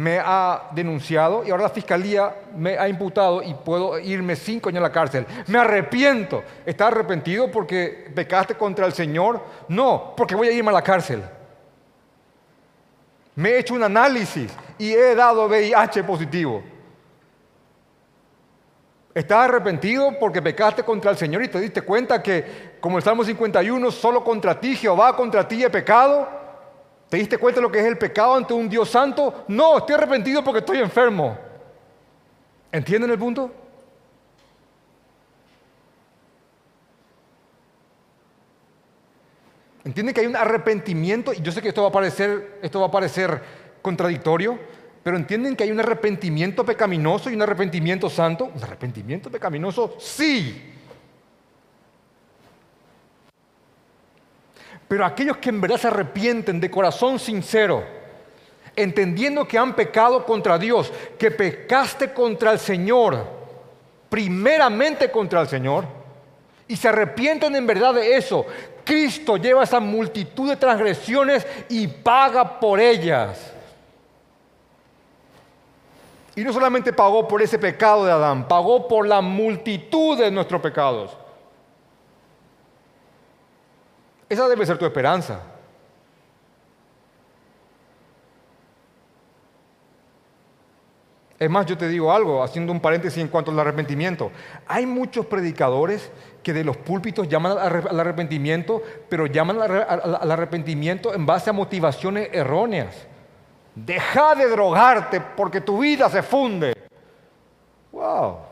[0.00, 4.80] me ha denunciado y ahora la fiscalía me ha imputado y puedo irme cinco años
[4.80, 5.26] a la cárcel.
[5.46, 6.42] Me arrepiento.
[6.64, 9.44] ¿Estás arrepentido porque pecaste contra el Señor?
[9.68, 11.22] No, porque voy a irme a la cárcel.
[13.34, 16.62] Me he hecho un análisis y he dado VIH positivo.
[19.12, 23.22] ¿Estás arrepentido porque pecaste contra el Señor y te diste cuenta que, como el Salmo
[23.22, 26.39] 51, solo contra ti, Jehová, contra ti he pecado?
[27.10, 29.44] ¿Te diste cuenta de lo que es el pecado ante un Dios santo?
[29.48, 31.36] No, estoy arrepentido porque estoy enfermo.
[32.70, 33.52] ¿Entienden el punto?
[39.84, 41.32] ¿Entienden que hay un arrepentimiento?
[41.32, 43.42] Y yo sé que esto va a parecer, esto va a parecer
[43.82, 44.56] contradictorio,
[45.02, 48.52] pero entienden que hay un arrepentimiento pecaminoso y un arrepentimiento santo.
[48.54, 49.96] ¿Un arrepentimiento pecaminoso?
[49.98, 50.76] Sí.
[54.90, 57.84] Pero aquellos que en verdad se arrepienten de corazón sincero,
[58.74, 63.24] entendiendo que han pecado contra Dios, que pecaste contra el Señor,
[64.08, 65.84] primeramente contra el Señor,
[66.66, 68.44] y se arrepienten en verdad de eso,
[68.82, 73.52] Cristo lleva esa multitud de transgresiones y paga por ellas.
[76.34, 80.60] Y no solamente pagó por ese pecado de Adán, pagó por la multitud de nuestros
[80.60, 81.16] pecados.
[84.30, 85.40] Esa debe ser tu esperanza.
[91.36, 94.30] Es más, yo te digo algo, haciendo un paréntesis en cuanto al arrepentimiento.
[94.68, 96.12] Hay muchos predicadores
[96.44, 102.28] que de los púlpitos llaman al arrepentimiento, pero llaman al arrepentimiento en base a motivaciones
[102.30, 102.94] erróneas.
[103.74, 106.74] Deja de drogarte porque tu vida se funde.
[107.90, 108.49] Wow.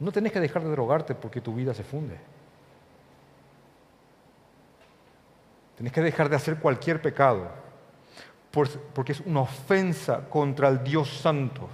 [0.00, 2.18] No tenés que dejar de drogarte porque tu vida se funde.
[5.76, 7.48] Tenés que dejar de hacer cualquier pecado
[8.94, 11.68] porque es una ofensa contra el Dios Santo,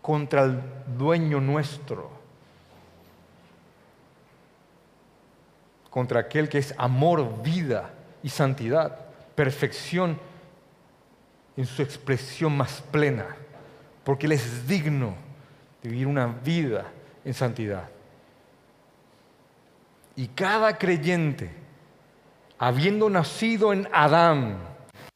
[0.00, 0.60] contra el
[0.98, 2.22] dueño nuestro.
[5.92, 7.92] contra aquel que es amor, vida
[8.22, 8.98] y santidad,
[9.34, 10.18] perfección
[11.54, 13.36] en su expresión más plena,
[14.02, 15.14] porque Él es digno
[15.82, 16.86] de vivir una vida
[17.24, 17.88] en santidad.
[20.16, 21.50] Y cada creyente,
[22.58, 24.58] habiendo nacido en Adán,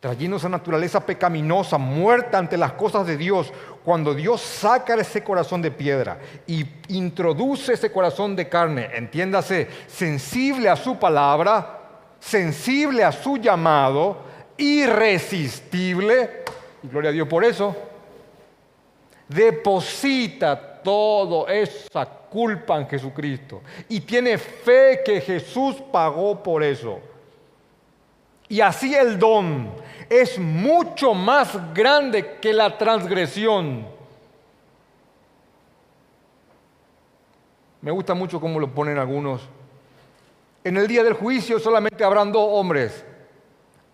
[0.00, 3.52] trayendo esa naturaleza pecaminosa, muerta ante las cosas de Dios,
[3.84, 10.68] cuando Dios saca ese corazón de piedra y introduce ese corazón de carne, entiéndase, sensible
[10.68, 11.80] a su palabra,
[12.18, 14.18] sensible a su llamado,
[14.56, 16.44] irresistible,
[16.82, 17.76] y gloria a Dios por eso,
[19.28, 27.00] deposita toda esa culpa en Jesucristo y tiene fe que Jesús pagó por eso.
[28.48, 29.72] Y así el don
[30.08, 33.84] es mucho más grande que la transgresión.
[37.80, 39.42] Me gusta mucho cómo lo ponen algunos.
[40.62, 43.04] En el día del juicio solamente habrán dos hombres,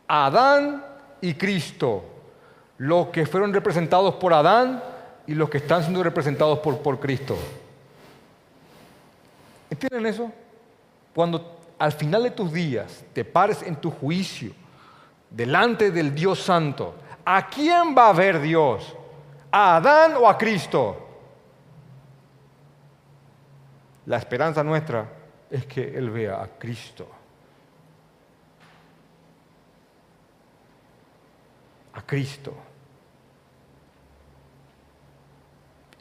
[0.07, 0.85] Adán
[1.23, 2.05] y Cristo,
[2.77, 4.92] los que fueron representados por Adán
[5.27, 7.37] y los que están siendo representados por, por Cristo.
[9.71, 10.33] ¿Entienden eso?
[11.15, 14.53] Cuando al final de tus días te pares en tu juicio
[15.31, 16.95] delante del Dios Santo,
[17.25, 18.97] ¿a quién va a ver Dios?
[19.51, 21.09] ¿A Adán o a Cristo?
[24.07, 25.09] La esperanza nuestra
[25.51, 27.07] es que Él vea a Cristo.
[31.95, 32.55] A Cristo.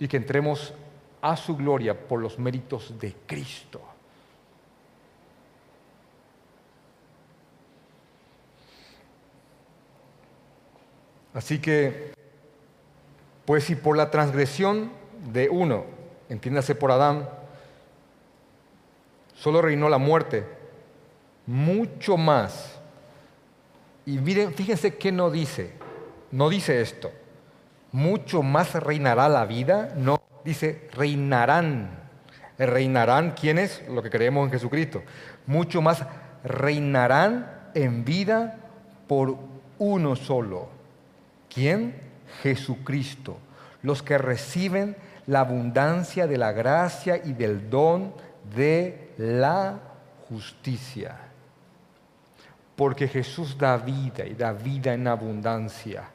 [0.02, 0.74] Y que entremos
[1.22, 3.80] a su gloria por los méritos de Cristo.
[11.36, 12.14] Así que,
[13.45, 14.91] pues si por la transgresión
[15.32, 15.86] de uno,
[16.30, 17.30] entiéndase por Adán,
[19.36, 20.45] solo reinó la muerte,
[21.45, 22.80] mucho más.
[24.06, 25.74] Y miren, fíjense qué no dice,
[26.32, 27.12] no dice esto,
[27.91, 31.99] mucho más reinará la vida, no, dice reinarán.
[32.57, 33.83] ¿Reinarán quiénes?
[33.89, 35.01] Lo que creemos en Jesucristo.
[35.47, 36.05] Mucho más
[36.43, 38.57] reinarán en vida
[39.07, 39.35] por
[39.79, 40.69] uno solo
[41.53, 41.95] ¿Quién?
[42.41, 43.37] Jesucristo.
[43.83, 44.95] Los que reciben
[45.27, 48.13] la abundancia de la gracia y del don
[48.55, 49.79] de la
[50.29, 51.17] justicia.
[52.75, 56.09] porque Jesús da vida y da vida en abundancia.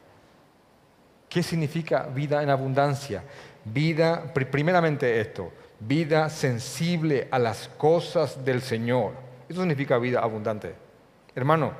[1.36, 3.22] ¿Qué significa vida en abundancia?
[3.62, 9.12] Vida, primeramente esto, vida sensible a las cosas del Señor.
[9.46, 10.74] Eso significa vida abundante.
[11.34, 11.74] Hermano,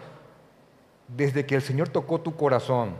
[1.09, 2.97] desde que el Señor tocó tu corazón,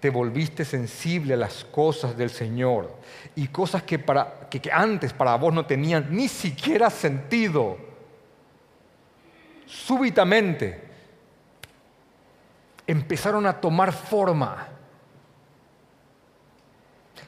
[0.00, 2.92] te volviste sensible a las cosas del Señor
[3.36, 7.76] y cosas que, para, que, antes para vos no tenían ni siquiera sentido.
[9.66, 10.91] Súbitamente
[12.92, 14.68] empezaron a tomar forma.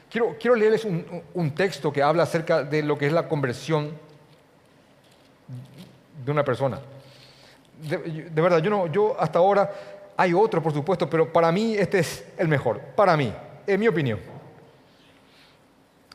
[0.09, 3.97] Quiero, leerles un, texto que habla acerca de lo que es la conversión
[6.23, 6.79] de una persona.
[7.81, 7.97] De,
[8.29, 9.69] de verdad, yo, no, yo hasta ahora
[10.15, 12.79] hay otro, por supuesto, pero para mí este es el mejor.
[12.95, 13.33] Para mí,
[13.67, 14.19] en mi opinión.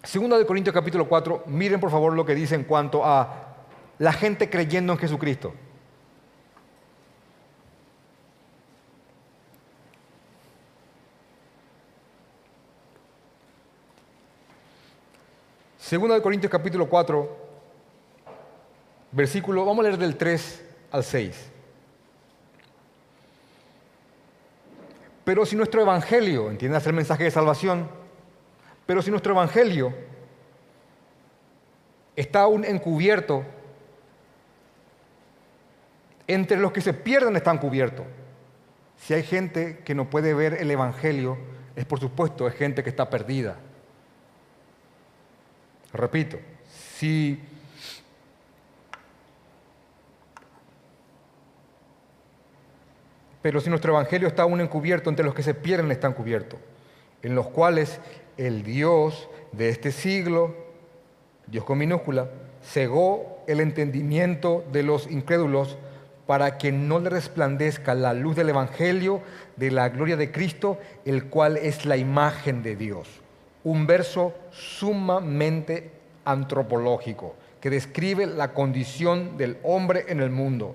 [0.03, 3.57] Segunda de Corintios capítulo 4, miren por favor lo que dice en cuanto a
[3.99, 5.53] la gente creyendo en Jesucristo.
[15.91, 17.36] Segunda de Corintios capítulo 4,
[19.11, 21.51] versículo, vamos a leer del 3 al 6.
[25.24, 27.88] Pero si nuestro evangelio, entiendas el mensaje de salvación,
[28.86, 29.93] pero si nuestro evangelio
[32.14, 33.43] está aún encubierto,
[36.28, 38.07] entre los que se pierden están cubiertos.
[38.97, 41.36] Si hay gente que no puede ver el evangelio,
[41.74, 43.57] es por supuesto, es gente que está perdida.
[45.93, 46.38] Repito,
[46.97, 47.41] si
[53.43, 56.61] Pero si nuestro evangelio está aún encubierto, entre los que se pierden están cubiertos,
[57.22, 57.99] en los cuales
[58.36, 60.55] el Dios de este siglo,
[61.47, 62.28] Dios con minúscula,
[62.62, 65.78] cegó el entendimiento de los incrédulos
[66.26, 69.22] para que no le resplandezca la luz del evangelio
[69.57, 73.09] de la gloria de Cristo, el cual es la imagen de Dios.
[73.65, 75.91] Un verso sumamente
[76.25, 80.75] antropológico que describe la condición del hombre en el mundo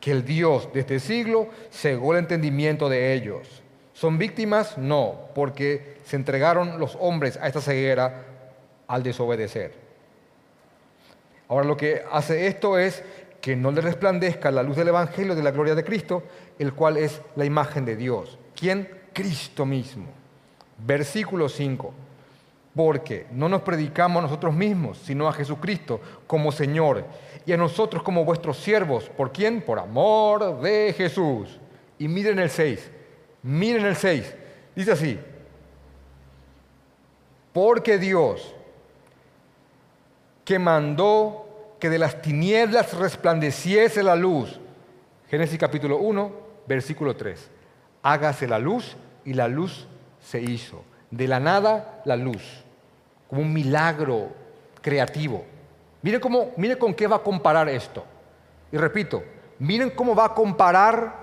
[0.00, 3.62] que el Dios de este siglo cegó el entendimiento de ellos.
[3.92, 4.78] ¿Son víctimas?
[4.78, 8.24] No, porque se entregaron los hombres a esta ceguera
[8.88, 9.74] al desobedecer.
[11.48, 13.04] Ahora lo que hace esto es
[13.40, 16.22] que no le resplandezca la luz del Evangelio de la gloria de Cristo,
[16.58, 18.38] el cual es la imagen de Dios.
[18.56, 18.88] ¿Quién?
[19.12, 20.06] Cristo mismo.
[20.78, 21.92] Versículo 5
[22.74, 27.04] porque no nos predicamos a nosotros mismos, sino a Jesucristo como Señor,
[27.44, 29.08] y a nosotros como vuestros siervos.
[29.10, 29.60] ¿Por quién?
[29.60, 31.58] Por amor de Jesús.
[31.98, 32.90] Y miren el 6,
[33.42, 34.34] miren el 6,
[34.74, 35.20] dice así,
[37.52, 38.54] porque Dios,
[40.44, 44.58] que mandó que de las tinieblas resplandeciese la luz,
[45.28, 46.32] Génesis capítulo 1,
[46.66, 47.50] versículo 3,
[48.02, 49.86] hágase la luz y la luz
[50.20, 50.84] se hizo.
[51.10, 52.61] De la nada, la luz
[53.38, 54.28] un milagro
[54.80, 55.44] creativo.
[56.02, 58.04] Miren, cómo, miren con qué va a comparar esto.
[58.70, 59.22] Y repito,
[59.58, 61.14] miren cómo va a comparar,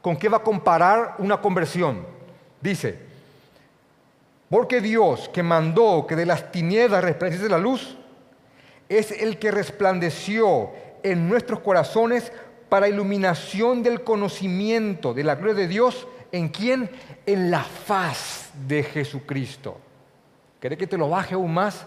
[0.00, 2.06] con qué va a comparar una conversión.
[2.60, 2.98] Dice,
[4.48, 7.96] porque Dios que mandó que de las tinieblas resplandeciese la luz,
[8.88, 10.70] es el que resplandeció
[11.02, 12.32] en nuestros corazones
[12.68, 16.90] para iluminación del conocimiento de la gloria de Dios, ¿en quién?
[17.26, 19.78] En la faz de Jesucristo.
[20.60, 21.86] ¿Querés que te lo baje aún más?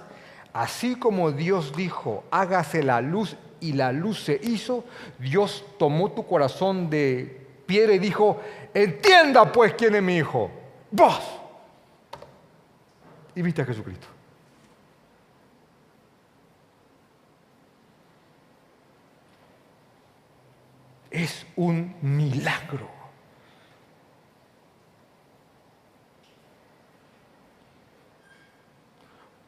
[0.52, 4.84] Así como Dios dijo, hágase la luz y la luz se hizo,
[5.20, 8.42] Dios tomó tu corazón de piedra y dijo,
[8.74, 10.52] entienda pues quién es mi hijo,
[10.92, 11.22] vos.
[13.36, 14.08] Y viste a Jesucristo.
[21.10, 23.03] Es un milagro.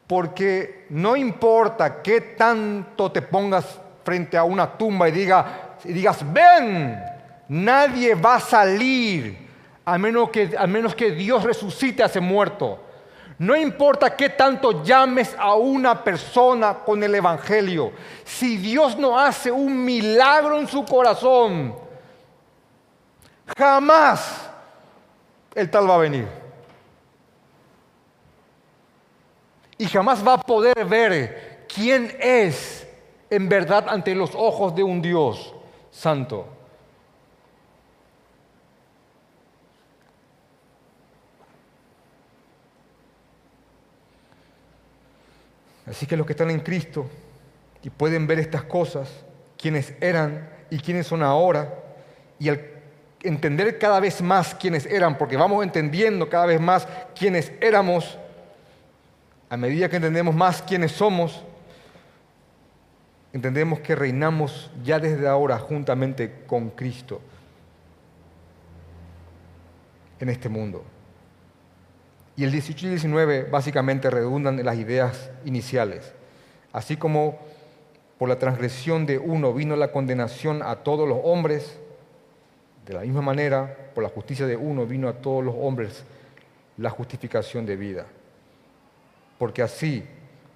[0.06, 6.24] Porque no importa qué tanto te pongas frente a una tumba y, diga, y digas,
[6.32, 7.02] ven,
[7.48, 9.46] nadie va a salir
[9.96, 12.80] menos, que, a menos que Dios resucite a ese muerto.
[13.38, 17.92] No importa qué tanto llames a una persona con el Evangelio,
[18.24, 21.74] si Dios no hace un milagro en su corazón,
[23.56, 24.50] jamás
[25.54, 26.45] el tal va a venir.
[29.78, 32.86] Y jamás va a poder ver quién es
[33.28, 35.54] en verdad ante los ojos de un Dios
[35.90, 36.46] santo.
[45.86, 47.06] Así que los que están en Cristo
[47.82, 49.08] y pueden ver estas cosas,
[49.56, 51.82] quienes eran y quienes son ahora,
[52.38, 52.60] Y al
[53.22, 56.86] entender cada vez más quiénes eran, porque vamos entendiendo cada vez más
[57.18, 58.18] quiénes éramos,
[59.48, 61.42] a medida que entendemos más quiénes somos,
[63.32, 67.20] entendemos que reinamos ya desde ahora juntamente con Cristo
[70.18, 70.84] en este mundo.
[72.36, 76.12] Y el 18 y 19 básicamente redundan en las ideas iniciales.
[76.72, 77.38] Así como
[78.18, 81.78] por la transgresión de uno vino la condenación a todos los hombres,
[82.86, 86.04] de la misma manera, por la justicia de uno vino a todos los hombres
[86.76, 88.06] la justificación de vida.
[89.38, 90.04] Porque así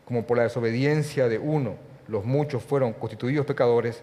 [0.04, 1.76] como por la desobediencia de uno
[2.08, 4.02] los muchos fueron constituidos pecadores,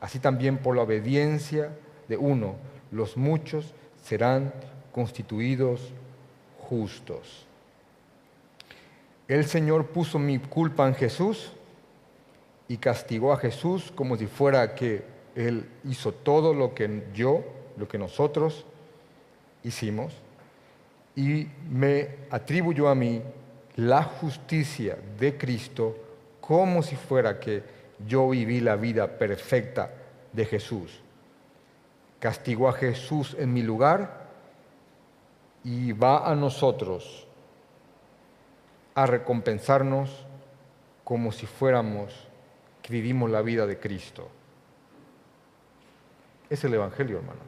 [0.00, 1.70] así también por la obediencia
[2.08, 2.56] de uno
[2.90, 4.52] los muchos serán
[4.92, 5.92] constituidos
[6.58, 7.46] justos.
[9.28, 11.52] El Señor puso mi culpa en Jesús
[12.68, 15.04] y castigó a Jesús como si fuera que
[15.34, 17.44] Él hizo todo lo que yo,
[17.76, 18.64] lo que nosotros
[19.62, 20.12] hicimos,
[21.14, 23.22] y me atribuyó a mí
[23.76, 25.96] la justicia de Cristo
[26.40, 27.62] como si fuera que
[28.06, 29.90] yo viví la vida perfecta
[30.32, 31.00] de Jesús.
[32.18, 34.26] Castigó a Jesús en mi lugar
[35.64, 37.26] y va a nosotros
[38.94, 40.24] a recompensarnos
[41.04, 42.28] como si fuéramos
[42.80, 44.28] que vivimos la vida de Cristo.
[46.48, 47.46] Es el Evangelio, hermanos.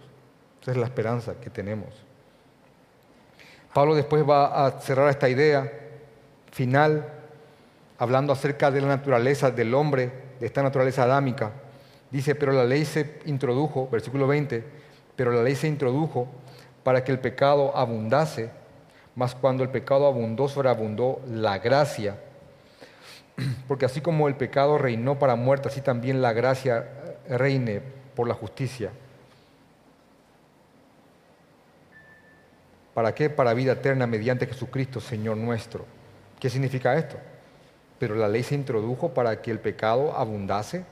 [0.60, 1.88] Esa es la esperanza que tenemos.
[3.72, 5.87] Pablo después va a cerrar esta idea
[6.50, 7.06] final
[7.98, 11.52] hablando acerca de la naturaleza del hombre, de esta naturaleza adámica.
[12.10, 14.64] Dice, pero la ley se introdujo, versículo 20,
[15.16, 16.28] pero la ley se introdujo
[16.84, 18.50] para que el pecado abundase,
[19.14, 22.18] mas cuando el pecado abundó, sobreabundó la gracia.
[23.68, 26.88] Porque así como el pecado reinó para muerte, así también la gracia
[27.28, 27.82] reine
[28.14, 28.90] por la justicia.
[32.94, 33.28] ¿Para qué?
[33.28, 35.97] Para vida eterna mediante Jesucristo, Señor nuestro.
[36.38, 37.16] ¿Qué significa esto?
[37.98, 40.84] Pero la ley se introdujo para que el pecado abundase.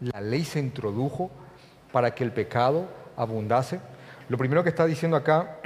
[0.00, 1.30] La ley se introdujo
[1.90, 2.86] para que el pecado
[3.16, 3.80] abundase.
[4.28, 5.58] Lo primero que está diciendo acá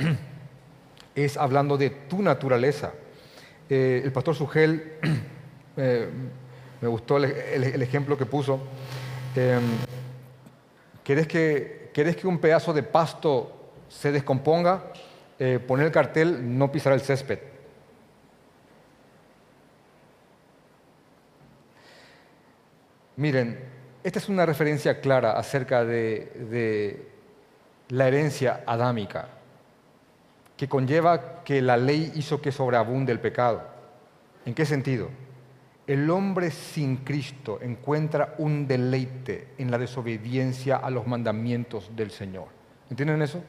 [1.14, 2.93] es hablando de tu naturaleza.
[3.68, 4.95] Eh, el pastor Sugel,
[5.76, 6.09] eh,
[6.80, 8.61] me gustó el, ejemplo que puso.
[9.34, 9.59] Eh,
[11.05, 14.93] ¿querés, que, que un pedazo de pasto se descomponga?
[15.68, 17.39] poner el cartel, no pisar el césped.
[23.17, 23.59] Miren,
[24.05, 27.07] esta es una referencia clara acerca de
[27.89, 29.29] la herencia adámica,
[30.57, 33.62] que conlleva que la ley hizo que sobreabunde el pecado.
[34.45, 35.09] ¿En qué sentido?
[35.87, 42.49] El hombre sin Cristo encuentra un deleite en la desobediencia a los mandamientos del Señor.
[42.91, 43.43] ¿Entienden eso?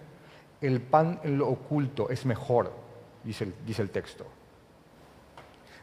[0.62, 2.72] El pan en lo oculto es mejor,
[3.24, 4.26] dice el, dice el texto.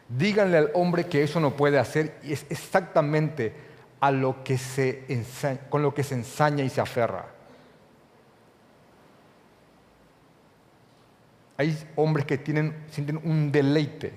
[0.08, 3.52] Díganle al hombre que eso no puede hacer y es exactamente
[4.04, 5.02] a lo que se
[5.70, 7.24] con lo que se ensaña y se aferra.
[11.56, 14.12] Hay hombres que tienen, sienten un deleite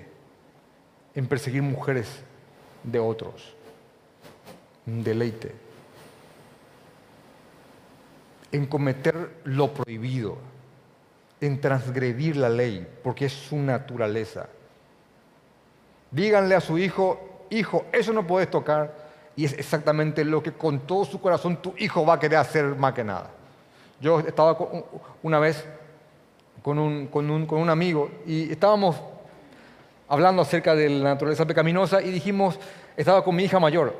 [1.14, 2.06] en perseguir mujeres
[2.82, 3.56] de otros.
[4.86, 5.54] Un deleite.
[8.52, 10.36] En cometer lo prohibido.
[11.40, 14.50] En transgredir la ley, porque es su naturaleza.
[16.10, 19.07] Díganle a su hijo, hijo, eso no puedes tocar.
[19.38, 22.64] Y es exactamente lo que con todo su corazón tu hijo va a querer hacer
[22.74, 23.30] más que nada.
[24.00, 24.58] Yo estaba
[25.22, 25.64] una vez
[26.60, 28.96] con un, amigo y estábamos
[30.08, 32.58] hablando acerca de la naturaleza pecaminosa y dijimos,
[32.96, 33.94] estaba con mi hija mayor,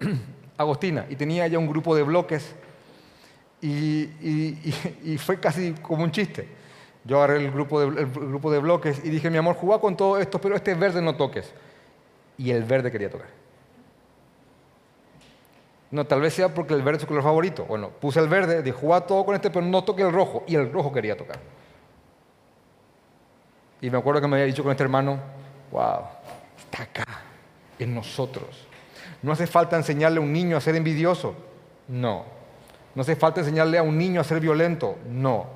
[0.56, 2.54] Agostina, y tenía ya un grupo de bloques
[3.60, 4.08] y,
[5.18, 6.48] fue casi como un chiste.
[7.04, 10.56] Yo agarré el grupo, de, bloques y dije, mi amor, juega con todo esto, pero
[10.56, 11.52] este verde no toques.
[12.38, 13.47] Y el verde quería tocar.
[15.90, 17.64] No, tal vez sea porque el verde es su color favorito.
[17.64, 20.44] Bueno, puse el verde, dije, todo con este, pero no toque el rojo.
[20.46, 21.38] Y el rojo quería tocar.
[23.80, 25.18] Y me acuerdo que me había dicho con este hermano,
[25.70, 26.00] wow,
[26.58, 27.06] está acá,
[27.78, 28.66] en nosotros.
[29.22, 31.34] No hace falta enseñarle a un niño a ser envidioso,
[31.86, 32.24] no.
[32.94, 35.46] No hace falta enseñarle a un niño a ser violento, no.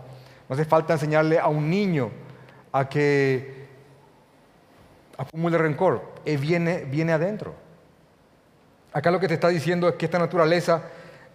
[0.49, 2.11] No hace falta enseñarle a un niño
[2.73, 3.67] a que
[5.19, 7.55] acumule rencor, eh, viene, viene adentro.
[8.93, 10.83] Acá lo que te está diciendo es que esta naturaleza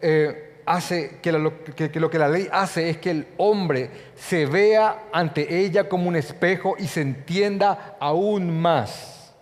[0.02, 5.60] eh, hace que lo, que la ley hace es que el hombre se vea ante
[5.60, 9.34] ella como un espejo y se entienda aún más.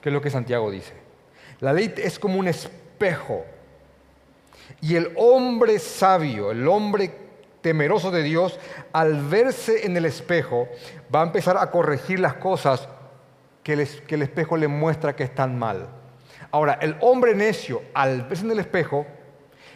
[0.00, 0.94] Que es lo que Santiago dice.
[1.60, 3.44] La ley es como un espejo
[4.80, 7.12] Y el hombre sabio, el hombre
[7.60, 8.58] temeroso de Dios,
[8.92, 10.68] al verse en el espejo,
[11.14, 12.88] va a empezar a corregir las cosas
[13.62, 15.88] que el, espejo le muestra que están mal.
[16.50, 19.06] Ahora, el hombre necio, al verse en el espejo,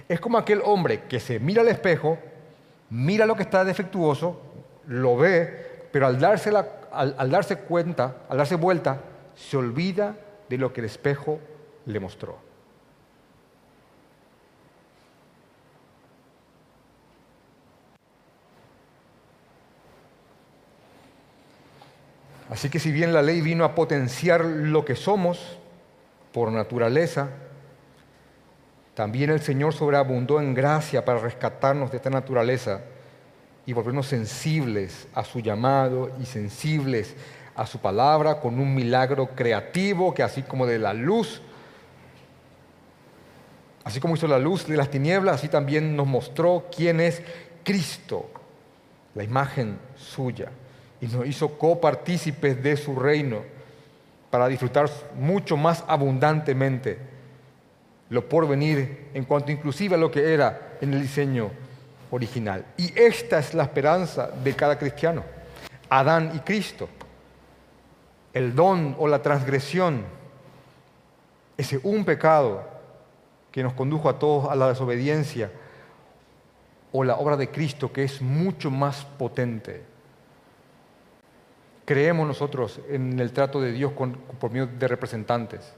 [0.08, 2.18] es como aquel hombre que se mira al espejo,
[2.90, 4.40] mira lo que está defectuoso,
[4.86, 6.50] lo ve, pero al darse,
[6.92, 9.00] al darse cuenta, al darse vuelta,
[9.34, 10.16] se olvida
[10.48, 11.38] de lo que el espejo
[11.86, 12.38] le mostró.
[22.48, 25.58] Así que si bien la ley vino a potenciar lo que somos
[26.32, 27.30] por naturaleza,
[28.94, 32.80] también el Señor sobreabundó en gracia para rescatarnos de esta naturaleza
[33.64, 37.14] y volvernos sensibles a su llamado y sensibles
[37.54, 41.42] a su palabra con un milagro creativo que así como de la luz,
[43.84, 47.22] así como hizo la luz de las tinieblas, así también nos mostró quién es
[47.64, 48.30] Cristo,
[49.14, 50.50] la imagen suya
[51.00, 53.42] y nos hizo copartícipes de su reino
[54.32, 56.98] para disfrutar mucho más abundantemente
[58.08, 61.50] lo por venir en cuanto inclusive a lo que era en el diseño
[62.10, 62.64] original.
[62.78, 65.22] Y esta es la esperanza de cada cristiano,
[65.90, 66.88] Adán y Cristo.
[68.32, 70.02] El don o la transgresión,
[71.58, 72.66] ese un pecado
[73.50, 75.50] que nos condujo a todos a la desobediencia,
[76.90, 79.91] o la obra de Cristo que es mucho más potente
[81.84, 85.72] creemos nosotros en el trato de Dios por medio de representantes.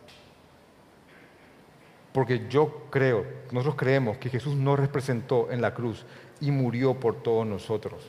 [2.12, 6.05] Porque yo creo, nosotros creemos que Jesús nos representó en la cruz
[6.40, 8.09] y murió por todos nosotros.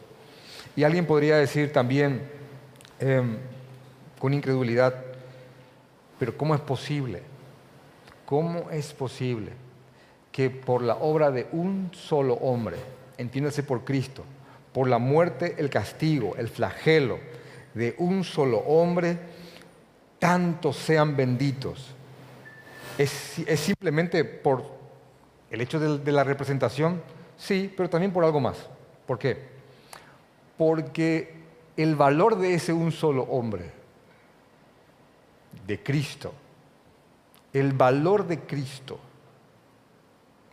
[0.76, 2.30] Y alguien podría decir también
[3.00, 3.38] em,
[4.20, 5.04] con incredulidad,
[6.20, 7.24] pero ¿cómo es posible?
[8.26, 9.52] ¿Cómo es posible
[10.32, 12.78] que por la obra de un solo hombre,
[13.18, 14.24] entiéndase por Cristo,
[14.74, 17.20] por la muerte, el castigo, el flagelo,
[17.76, 19.20] de un solo hombre,
[20.18, 21.94] tantos sean benditos.
[22.98, 23.10] Es,
[23.58, 24.66] simplemente por
[25.52, 27.02] el hecho de, de la representación,
[27.38, 28.58] sí, pero también por algo más.
[29.06, 29.38] ¿Por qué?
[30.58, 31.36] Porque
[31.78, 33.72] el valor de ese un solo hombre,
[35.68, 36.34] de Cristo,
[37.54, 39.00] el valor de Cristo,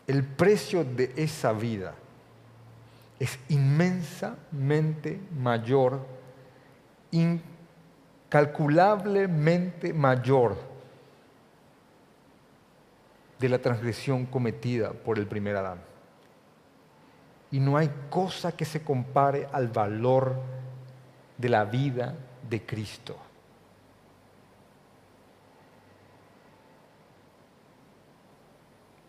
[0.06, 1.94] el precio de esa vida
[3.18, 6.00] es inmensamente mayor
[7.12, 10.56] incalculablemente mayor
[13.38, 15.80] de la transgresión cometida por el primer Adán.
[17.50, 20.36] Y no hay cosa que se compare al valor
[21.36, 22.14] de la vida
[22.48, 23.16] de Cristo.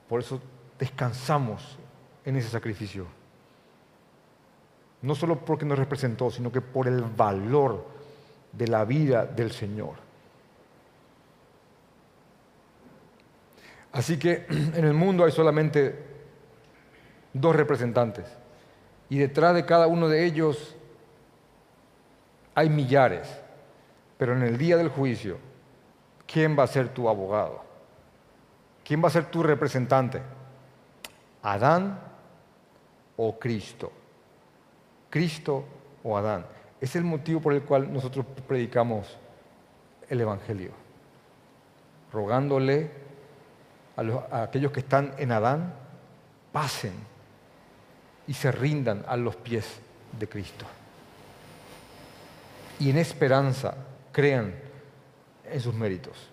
[0.09, 0.41] Por eso
[0.77, 1.77] descansamos
[2.25, 3.22] en ese sacrificio.
[5.03, 7.85] No solo porque nos representó, sino que por el valor
[8.51, 9.95] de la vida del Señor.
[13.91, 16.03] Así que en el mundo hay solamente
[17.31, 18.25] dos representantes
[19.09, 20.75] y detrás de cada uno de ellos
[22.55, 23.27] hay millares,
[24.17, 25.37] pero en el día del juicio,
[26.25, 27.63] ¿quién va a ser tu abogado?
[28.83, 30.21] ¿Quién va a ser tu representante?
[31.41, 31.99] ¿Adán
[33.17, 33.91] o Cristo?
[35.13, 35.63] Cristo
[36.03, 36.43] o Adán.
[36.81, 39.15] Es el motivo por el cual nosotros predicamos
[40.09, 40.71] el Evangelio,
[42.11, 42.89] rogándole
[43.95, 45.71] a, aquellos que están en Adán,
[46.51, 46.93] pasen
[48.25, 49.81] y se rindan a los pies
[50.17, 50.65] de Cristo.
[52.79, 53.75] Y en esperanza
[54.11, 54.55] crean
[55.45, 56.27] en sus méritos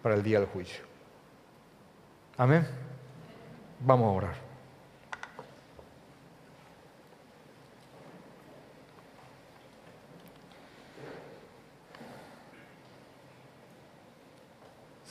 [0.00, 0.84] para el día del juicio.
[2.36, 2.64] Amén.
[3.80, 4.49] Vamos a orar.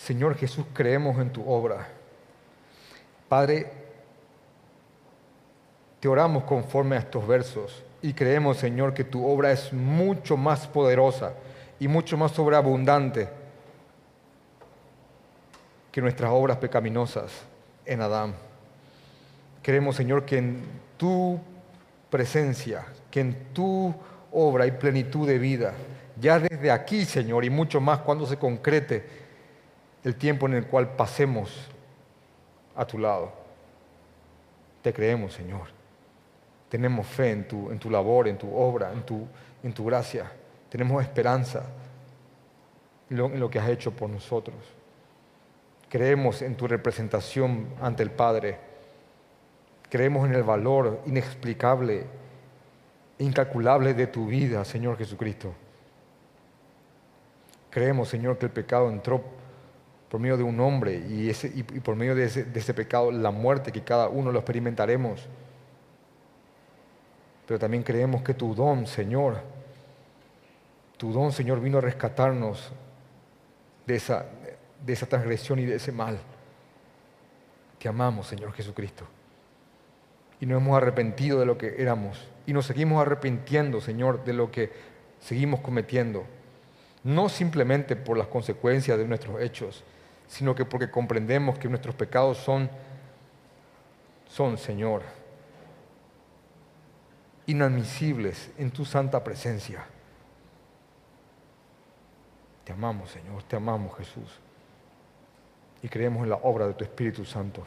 [0.10, 1.88] Señor Jesús, creemos en tu obra.
[3.28, 3.72] Padre,
[6.00, 10.66] te oramos conforme a estos versos y creemos, Señor, que tu obra es mucho más
[10.66, 11.34] poderosa
[11.80, 13.30] y mucho más sobreabundante
[15.92, 17.32] que nuestras obras pecaminosas
[17.86, 18.34] en Adán.
[19.62, 20.64] Creemos, Señor, que en
[20.98, 21.40] tu
[22.10, 23.94] presencia, que en tu
[24.32, 25.76] obra hay plenitud de vida.
[26.20, 29.29] Ya desde aquí, Señor, y mucho más cuando se concrete
[30.04, 31.70] el tiempo en el cual pasemos
[32.76, 33.32] a tu lado.
[34.82, 35.68] Te creemos, Señor.
[36.70, 39.28] Tenemos fe en tu, en tu labor, en tu obra, en tu,
[39.64, 40.32] en tu gracia.
[40.70, 41.64] Tenemos esperanza
[43.10, 44.56] en lo, en lo que has hecho por nosotros.
[45.90, 48.70] Creemos en tu representación ante el Padre
[49.90, 52.06] Creemos en el valor inexplicable,
[53.18, 55.52] incalculable de tu vida, Señor Jesucristo.
[57.72, 59.24] Creemos, Señor, que el pecado entró
[60.10, 63.12] por medio de un hombre y, ese, y por medio de ese, de ese pecado
[63.12, 65.28] la muerte que cada uno lo experimentaremos.
[67.46, 69.42] Pero también creemos que tu don, Señor,
[70.98, 72.72] tu don, Señor, vino a rescatarnos
[73.86, 74.26] de esa,
[74.86, 76.20] de esa transgresión y de ese mal.
[77.80, 79.06] Te amamos, Señor Jesucristo.
[80.42, 82.28] Y nos hemos arrepentido de lo que éramos.
[82.46, 84.72] Y nos seguimos arrepintiendo, Señor, de lo que
[85.20, 86.26] seguimos cometiendo.
[87.04, 89.84] No simplemente por las consecuencias de nuestros hechos,
[90.30, 92.70] sino que porque comprendemos que nuestros pecados son,
[94.28, 95.02] son, Señor,
[97.48, 99.84] inadmisibles en tu santa presencia.
[102.64, 104.40] Te amamos, Señor, te amamos, Jesús.
[105.82, 107.66] Y creemos en la obra de tu Espíritu Santo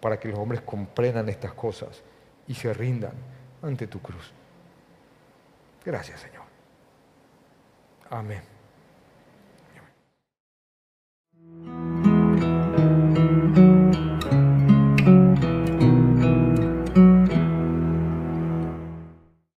[0.00, 2.02] para que los hombres comprendan estas cosas
[2.46, 3.14] y se rindan
[3.62, 4.32] ante tu cruz.
[5.84, 6.44] Gracias, Señor.
[8.10, 8.49] Amén.